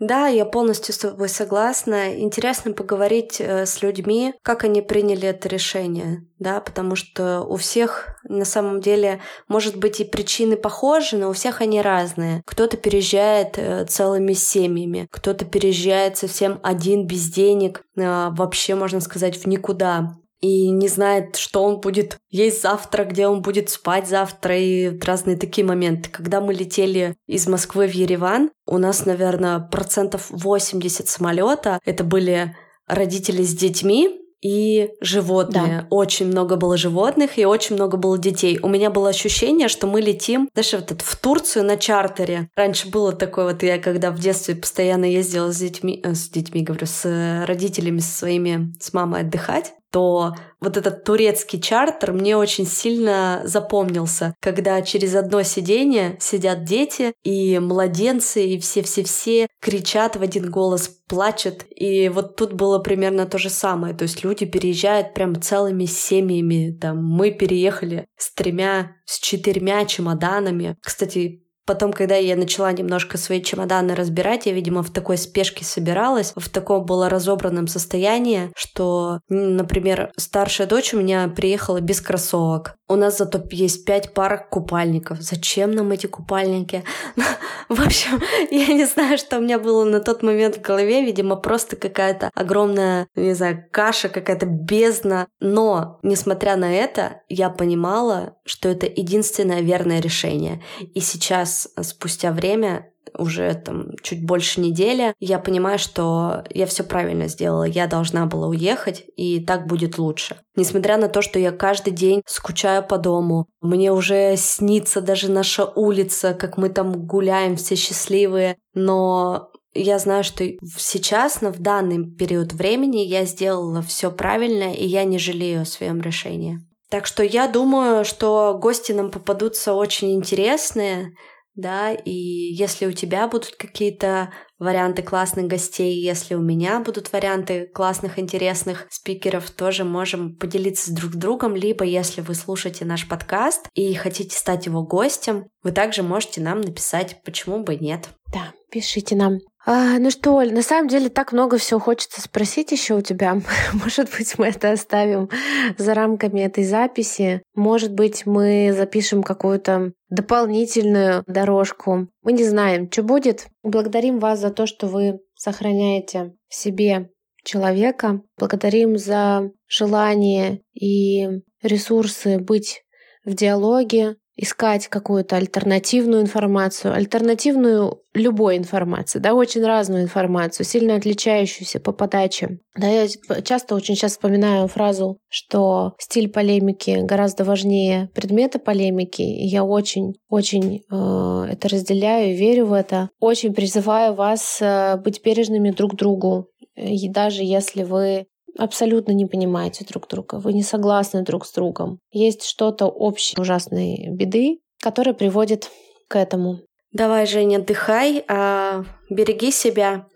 Да, 0.00 0.28
я 0.28 0.46
полностью 0.46 0.94
с 0.94 0.98
тобой 0.98 1.28
согласна. 1.28 2.18
Интересно 2.18 2.72
поговорить 2.72 3.36
э, 3.38 3.66
с 3.66 3.82
людьми, 3.82 4.32
как 4.42 4.64
они 4.64 4.80
приняли 4.80 5.28
это 5.28 5.46
решение, 5.46 6.26
да, 6.38 6.60
потому 6.62 6.96
что 6.96 7.42
у 7.42 7.56
всех 7.56 8.08
на 8.24 8.46
самом 8.46 8.80
деле, 8.80 9.20
может 9.46 9.76
быть, 9.76 10.00
и 10.00 10.04
причины 10.04 10.56
похожи, 10.56 11.18
но 11.18 11.28
у 11.28 11.34
всех 11.34 11.60
они 11.60 11.82
разные. 11.82 12.42
Кто-то 12.46 12.78
переезжает 12.78 13.58
э, 13.58 13.84
целыми 13.84 14.32
семьями, 14.32 15.06
кто-то 15.10 15.44
переезжает 15.44 16.16
совсем 16.16 16.60
один 16.62 17.06
без 17.06 17.30
денег, 17.30 17.82
э, 17.96 18.30
вообще, 18.30 18.76
можно 18.76 19.00
сказать, 19.00 19.36
в 19.36 19.46
никуда 19.46 20.14
и 20.40 20.70
не 20.70 20.88
знает, 20.88 21.36
что 21.36 21.62
он 21.62 21.80
будет 21.80 22.18
есть 22.30 22.62
завтра, 22.62 23.04
где 23.04 23.26
он 23.26 23.42
будет 23.42 23.70
спать 23.70 24.08
завтра, 24.08 24.58
и 24.58 24.98
разные 25.00 25.36
такие 25.36 25.66
моменты. 25.66 26.10
Когда 26.10 26.40
мы 26.40 26.54
летели 26.54 27.16
из 27.26 27.46
Москвы 27.46 27.86
в 27.86 27.94
Ереван, 27.94 28.50
у 28.66 28.78
нас, 28.78 29.04
наверное, 29.04 29.58
процентов 29.60 30.26
80 30.30 31.08
самолета 31.08 31.78
это 31.84 32.04
были 32.04 32.56
родители 32.86 33.42
с 33.42 33.54
детьми, 33.54 34.16
и 34.42 34.90
животные. 35.00 35.82
Да. 35.82 35.86
Очень 35.90 36.28
много 36.28 36.56
было 36.56 36.76
животных 36.76 37.38
и 37.38 37.44
очень 37.44 37.76
много 37.76 37.96
было 37.96 38.16
детей. 38.16 38.58
У 38.62 38.68
меня 38.68 38.90
было 38.90 39.10
ощущение, 39.10 39.68
что 39.68 39.86
мы 39.86 40.00
летим 40.00 40.48
даже 40.54 40.78
вот 40.78 41.02
в 41.02 41.16
Турцию 41.16 41.64
на 41.66 41.76
чартере. 41.76 42.48
Раньше 42.56 42.88
было 42.88 43.12
такое 43.12 43.52
вот, 43.52 43.62
я 43.62 43.78
когда 43.78 44.10
в 44.10 44.18
детстве 44.18 44.54
постоянно 44.54 45.04
ездила 45.04 45.52
с 45.52 45.58
детьми, 45.58 46.00
э, 46.02 46.14
с 46.14 46.28
детьми, 46.30 46.62
говорю, 46.62 46.86
с 46.86 47.44
родителями, 47.46 47.98
со 48.00 48.16
своими, 48.16 48.72
с 48.80 48.92
мамой 48.92 49.20
отдыхать, 49.20 49.74
то 49.90 50.34
вот 50.60 50.76
этот 50.76 51.04
турецкий 51.04 51.60
чартер 51.60 52.12
мне 52.12 52.36
очень 52.36 52.66
сильно 52.66 53.42
запомнился, 53.44 54.34
когда 54.40 54.80
через 54.82 55.14
одно 55.14 55.42
сиденье 55.42 56.16
сидят 56.20 56.64
дети 56.64 57.12
и 57.22 57.58
младенцы, 57.58 58.44
и 58.44 58.58
все-все-все 58.58 59.48
кричат 59.60 60.16
в 60.16 60.22
один 60.22 60.50
голос, 60.50 60.88
плачут. 61.08 61.64
И 61.74 62.08
вот 62.08 62.36
тут 62.36 62.52
было 62.52 62.78
примерно 62.78 63.26
то 63.26 63.38
же 63.38 63.50
самое. 63.50 63.94
То 63.94 64.02
есть 64.02 64.22
люди 64.22 64.46
переезжают 64.46 65.14
прям 65.14 65.40
целыми 65.40 65.86
семьями. 65.86 66.76
Там 66.80 67.04
мы 67.04 67.30
переехали 67.30 68.06
с 68.16 68.32
тремя, 68.32 68.96
с 69.04 69.18
четырьмя 69.18 69.84
чемоданами. 69.86 70.76
Кстати, 70.82 71.42
Потом, 71.70 71.92
когда 71.92 72.16
я 72.16 72.34
начала 72.34 72.72
немножко 72.72 73.16
свои 73.16 73.40
чемоданы 73.40 73.94
разбирать, 73.94 74.46
я, 74.46 74.52
видимо, 74.52 74.82
в 74.82 74.90
такой 74.90 75.16
спешке 75.16 75.64
собиралась, 75.64 76.32
в 76.34 76.48
таком 76.48 76.84
было 76.84 77.08
разобранном 77.08 77.68
состоянии, 77.68 78.50
что, 78.56 79.20
например, 79.28 80.10
старшая 80.16 80.66
дочь 80.66 80.92
у 80.92 80.98
меня 80.98 81.28
приехала 81.28 81.80
без 81.80 82.00
кроссовок. 82.00 82.74
У 82.90 82.96
нас 82.96 83.18
зато 83.18 83.40
есть 83.52 83.84
пять 83.84 84.14
пар 84.14 84.48
купальников. 84.50 85.20
Зачем 85.20 85.70
нам 85.70 85.92
эти 85.92 86.08
купальники? 86.08 86.82
В 87.68 87.80
общем, 87.80 88.20
я 88.50 88.66
не 88.74 88.84
знаю, 88.84 89.16
что 89.16 89.38
у 89.38 89.40
меня 89.40 89.60
было 89.60 89.84
на 89.84 90.00
тот 90.00 90.24
момент 90.24 90.56
в 90.56 90.60
голове. 90.60 91.04
Видимо, 91.04 91.36
просто 91.36 91.76
какая-то 91.76 92.30
огромная, 92.34 93.06
не 93.14 93.32
знаю, 93.34 93.64
каша, 93.70 94.08
какая-то 94.08 94.46
бездна. 94.46 95.28
Но, 95.38 96.00
несмотря 96.02 96.56
на 96.56 96.74
это, 96.74 97.22
я 97.28 97.48
понимала, 97.48 98.34
что 98.44 98.68
это 98.68 98.86
единственное 98.86 99.60
верное 99.60 100.00
решение. 100.00 100.60
И 100.80 100.98
сейчас, 100.98 101.68
спустя 101.82 102.32
время, 102.32 102.89
уже 103.16 103.54
там 103.54 103.96
чуть 104.02 104.24
больше 104.24 104.60
недели, 104.60 105.14
я 105.20 105.38
понимаю, 105.38 105.78
что 105.78 106.44
я 106.50 106.66
все 106.66 106.82
правильно 106.84 107.28
сделала. 107.28 107.64
Я 107.64 107.86
должна 107.86 108.26
была 108.26 108.48
уехать, 108.48 109.04
и 109.16 109.44
так 109.44 109.66
будет 109.66 109.98
лучше. 109.98 110.40
Несмотря 110.56 110.96
на 110.96 111.08
то, 111.08 111.22
что 111.22 111.38
я 111.38 111.52
каждый 111.52 111.92
день 111.92 112.22
скучаю 112.26 112.82
по 112.82 112.98
дому, 112.98 113.46
мне 113.60 113.92
уже 113.92 114.36
снится 114.36 115.00
даже 115.00 115.30
наша 115.30 115.64
улица, 115.64 116.34
как 116.34 116.56
мы 116.56 116.68
там 116.68 116.92
гуляем 117.06 117.56
все 117.56 117.76
счастливые, 117.76 118.56
но 118.74 119.50
я 119.72 119.98
знаю, 119.98 120.24
что 120.24 120.44
сейчас, 120.76 121.40
в 121.42 121.60
данный 121.60 122.04
период 122.04 122.52
времени, 122.52 122.98
я 122.98 123.24
сделала 123.24 123.82
все 123.82 124.10
правильно, 124.10 124.74
и 124.74 124.84
я 124.84 125.04
не 125.04 125.18
жалею 125.18 125.62
о 125.62 125.66
своем 125.66 126.00
решении. 126.00 126.58
Так 126.90 127.06
что 127.06 127.22
я 127.22 127.46
думаю, 127.46 128.04
что 128.04 128.58
гости 128.60 128.90
нам 128.90 129.12
попадутся 129.12 129.74
очень 129.74 130.12
интересные 130.12 131.12
да, 131.60 131.92
и 131.92 132.10
если 132.10 132.86
у 132.86 132.92
тебя 132.92 133.28
будут 133.28 133.54
какие-то 133.56 134.32
варианты 134.58 135.02
классных 135.02 135.46
гостей, 135.46 136.00
если 136.00 136.34
у 136.34 136.42
меня 136.42 136.80
будут 136.80 137.12
варианты 137.12 137.66
классных, 137.66 138.18
интересных 138.18 138.86
спикеров, 138.90 139.50
тоже 139.50 139.84
можем 139.84 140.36
поделиться 140.36 140.90
с 140.90 140.94
друг 140.94 141.12
другом, 141.12 141.56
либо 141.56 141.84
если 141.84 142.20
вы 142.20 142.34
слушаете 142.34 142.84
наш 142.84 143.08
подкаст 143.08 143.68
и 143.74 143.94
хотите 143.94 144.36
стать 144.36 144.66
его 144.66 144.82
гостем, 144.82 145.44
вы 145.62 145.72
также 145.72 146.02
можете 146.02 146.40
нам 146.40 146.60
написать, 146.60 147.22
почему 147.24 147.62
бы 147.64 147.76
нет. 147.76 148.10
Да, 148.32 148.52
пишите 148.70 149.16
нам. 149.16 149.38
А, 149.66 149.98
ну 149.98 150.10
что, 150.10 150.36
Оль, 150.36 150.54
на 150.54 150.62
самом 150.62 150.88
деле 150.88 151.10
так 151.10 151.32
много 151.32 151.58
всего 151.58 151.78
хочется 151.78 152.22
спросить 152.22 152.72
еще 152.72 152.94
у 152.94 153.02
тебя. 153.02 153.40
Может 153.74 154.10
быть, 154.16 154.38
мы 154.38 154.48
это 154.48 154.72
оставим 154.72 155.28
за 155.76 155.94
рамками 155.94 156.40
этой 156.40 156.64
записи. 156.64 157.42
Может 157.54 157.92
быть, 157.92 158.24
мы 158.24 158.72
запишем 158.74 159.22
какую-то 159.22 159.92
дополнительную 160.08 161.24
дорожку. 161.26 162.08
Мы 162.22 162.32
не 162.32 162.44
знаем, 162.44 162.90
что 162.90 163.02
будет. 163.02 163.48
Благодарим 163.62 164.18
вас 164.18 164.40
за 164.40 164.50
то, 164.50 164.66
что 164.66 164.86
вы 164.86 165.20
сохраняете 165.34 166.32
в 166.48 166.54
себе 166.54 167.10
человека. 167.44 168.22
Благодарим 168.38 168.96
за 168.96 169.50
желание 169.68 170.62
и 170.72 171.28
ресурсы 171.62 172.38
быть 172.38 172.82
в 173.24 173.34
диалоге, 173.34 174.16
искать 174.40 174.88
какую-то 174.88 175.36
альтернативную 175.36 176.22
информацию, 176.22 176.94
альтернативную 176.94 178.00
любой 178.14 178.56
информации, 178.56 179.18
да, 179.18 179.34
очень 179.34 179.62
разную 179.64 180.02
информацию, 180.02 180.64
сильно 180.64 180.94
отличающуюся 180.96 181.78
по 181.78 181.92
подаче. 181.92 182.58
Да, 182.74 182.88
я 182.88 183.06
часто 183.44 183.74
очень 183.74 183.94
сейчас 183.94 184.12
вспоминаю 184.12 184.66
фразу, 184.66 185.18
что 185.28 185.92
стиль 185.98 186.30
полемики 186.30 187.00
гораздо 187.02 187.44
важнее 187.44 188.08
предмета 188.14 188.58
полемики, 188.58 189.20
и 189.20 189.46
я 189.46 189.62
очень-очень 189.62 190.84
э, 190.90 191.52
это 191.52 191.68
разделяю, 191.68 192.34
верю 192.34 192.66
в 192.66 192.72
это. 192.72 193.10
Очень 193.20 193.52
призываю 193.52 194.14
вас 194.14 194.58
э, 194.62 194.96
быть 194.96 195.22
бережными 195.22 195.70
друг 195.70 195.96
другу, 195.96 196.48
и 196.76 197.10
даже 197.10 197.42
если 197.44 197.82
вы 197.82 198.26
абсолютно 198.58 199.12
не 199.12 199.26
понимаете 199.26 199.84
друг 199.84 200.08
друга, 200.08 200.36
вы 200.36 200.52
не 200.52 200.62
согласны 200.62 201.22
друг 201.22 201.46
с 201.46 201.52
другом. 201.52 201.98
Есть 202.10 202.44
что-то 202.44 202.86
общее 202.86 203.40
ужасной 203.40 204.08
беды, 204.10 204.60
которое 204.80 205.14
приводит 205.14 205.70
к 206.08 206.16
этому. 206.16 206.60
Давай, 206.92 207.26
Женя, 207.26 207.58
отдыхай, 207.58 208.24
а 208.28 208.84
береги 209.08 209.52
себя. 209.52 210.06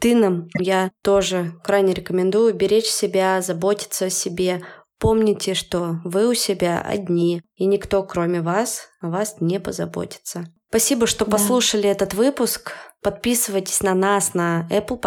Ты 0.00 0.14
нам, 0.14 0.48
я 0.58 0.90
тоже 1.02 1.52
крайне 1.64 1.94
рекомендую 1.94 2.54
беречь 2.54 2.86
себя, 2.86 3.40
заботиться 3.40 4.06
о 4.06 4.10
себе. 4.10 4.62
Помните, 4.98 5.54
что 5.54 6.00
вы 6.04 6.28
у 6.28 6.34
себя 6.34 6.80
одни, 6.80 7.42
и 7.54 7.66
никто, 7.66 8.02
кроме 8.02 8.42
вас, 8.42 8.88
о 9.00 9.08
вас 9.08 9.36
не 9.40 9.58
позаботится. 9.58 10.44
Спасибо, 10.68 11.06
что 11.06 11.24
да. 11.24 11.32
послушали 11.32 11.88
этот 11.88 12.12
выпуск. 12.12 12.72
Подписывайтесь 13.00 13.82
на 13.82 13.94
нас 13.94 14.34
на 14.34 14.68
Apple 14.70 15.00